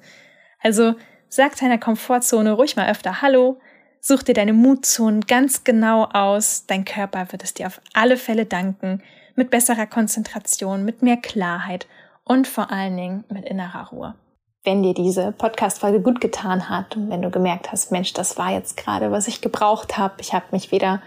Also 0.62 0.94
sag 1.28 1.56
deiner 1.58 1.80
Komfortzone 1.80 2.52
ruhig 2.52 2.76
mal 2.76 2.92
öfter 2.92 3.24
Hallo, 3.24 3.60
such 4.02 4.24
dir 4.24 4.34
deine 4.34 4.54
Mutzonen 4.54 5.22
ganz 5.22 5.64
genau 5.64 6.06
aus, 6.06 6.66
dein 6.68 6.86
Körper 6.86 7.32
wird 7.32 7.44
es 7.44 7.54
dir 7.54 7.68
auf 7.68 7.82
alle 7.94 8.18
Fälle 8.18 8.46
danken 8.46 9.02
mit 9.36 9.50
besserer 9.50 9.86
Konzentration, 9.86 10.84
mit 10.84 11.02
mehr 11.02 11.18
Klarheit 11.18 11.88
und 12.24 12.48
vor 12.48 12.72
allen 12.72 12.98
Dingen 12.98 13.24
mit 13.30 13.46
innerer 13.46 13.90
Ruhe. 13.90 14.16
Wenn 14.64 14.84
dir 14.84 14.94
diese 14.94 15.32
Podcast-Folge 15.32 16.02
gut 16.02 16.20
getan 16.20 16.70
hat 16.70 16.98
und 16.98 17.10
wenn 17.10 17.22
du 17.22 17.30
gemerkt 17.30 17.72
hast, 17.72 17.92
Mensch, 17.92 18.14
das 18.14 18.38
war 18.38 18.52
jetzt 18.52 18.76
gerade, 18.76 19.12
was 19.12 19.28
ich 19.28 19.40
gebraucht 19.40 19.98
habe, 19.98 20.16
ich 20.20 20.34
habe 20.34 20.46
mich 20.52 20.72
wieder 20.72 21.02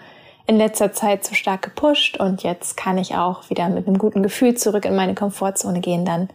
in 0.46 0.57
letzter 0.57 0.92
Zeit 0.92 1.24
zu 1.24 1.35
stark 1.35 1.62
gepusht 1.62 2.18
und 2.18 2.42
jetzt 2.42 2.76
kann 2.76 2.96
ich 2.96 3.14
auch 3.16 3.50
wieder 3.50 3.68
mit 3.68 3.87
einem 3.87 3.98
guten 3.98 4.22
Gefühl 4.22 4.57
zurück 4.57 4.85
in 4.85 4.96
meine 4.96 5.14
Komfortzone 5.14 5.81
gehen, 5.81 6.05
dann 6.05 6.31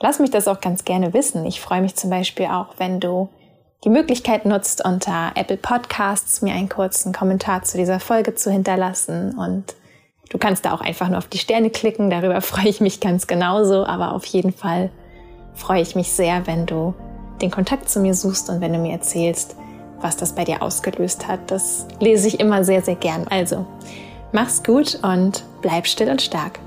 lass 0.00 0.18
mich 0.18 0.30
das 0.30 0.48
auch 0.48 0.60
ganz 0.60 0.84
gerne 0.84 1.14
wissen. 1.14 1.46
Ich 1.46 1.60
freue 1.60 1.80
mich 1.80 1.96
zum 1.96 2.10
Beispiel 2.10 2.46
auch, 2.46 2.74
wenn 2.76 3.00
du 3.00 3.28
die 3.84 3.90
Möglichkeit 3.90 4.46
nutzt, 4.46 4.84
unter 4.84 5.32
Apple 5.34 5.56
Podcasts 5.56 6.42
mir 6.42 6.54
einen 6.54 6.68
kurzen 6.68 7.12
Kommentar 7.12 7.62
zu 7.62 7.76
dieser 7.76 8.00
Folge 8.00 8.34
zu 8.34 8.50
hinterlassen 8.50 9.36
und 9.38 9.74
Du 10.28 10.38
kannst 10.38 10.64
da 10.64 10.72
auch 10.74 10.80
einfach 10.80 11.08
nur 11.08 11.18
auf 11.18 11.28
die 11.28 11.38
Sterne 11.38 11.70
klicken, 11.70 12.10
darüber 12.10 12.40
freue 12.42 12.68
ich 12.68 12.80
mich 12.80 13.00
ganz 13.00 13.26
genauso, 13.26 13.84
aber 13.86 14.12
auf 14.12 14.24
jeden 14.26 14.52
Fall 14.52 14.90
freue 15.54 15.82
ich 15.82 15.94
mich 15.94 16.12
sehr, 16.12 16.46
wenn 16.46 16.66
du 16.66 16.94
den 17.40 17.50
Kontakt 17.50 17.88
zu 17.88 18.00
mir 18.00 18.14
suchst 18.14 18.50
und 18.50 18.60
wenn 18.60 18.72
du 18.72 18.78
mir 18.78 18.92
erzählst, 18.92 19.56
was 20.00 20.16
das 20.16 20.34
bei 20.34 20.44
dir 20.44 20.62
ausgelöst 20.62 21.28
hat. 21.28 21.50
Das 21.50 21.86
lese 22.00 22.28
ich 22.28 22.40
immer 22.40 22.64
sehr, 22.64 22.82
sehr 22.82 22.96
gern. 22.96 23.26
Also, 23.28 23.66
mach's 24.32 24.62
gut 24.62 24.98
und 25.02 25.44
bleib 25.62 25.86
still 25.86 26.10
und 26.10 26.22
stark. 26.22 26.58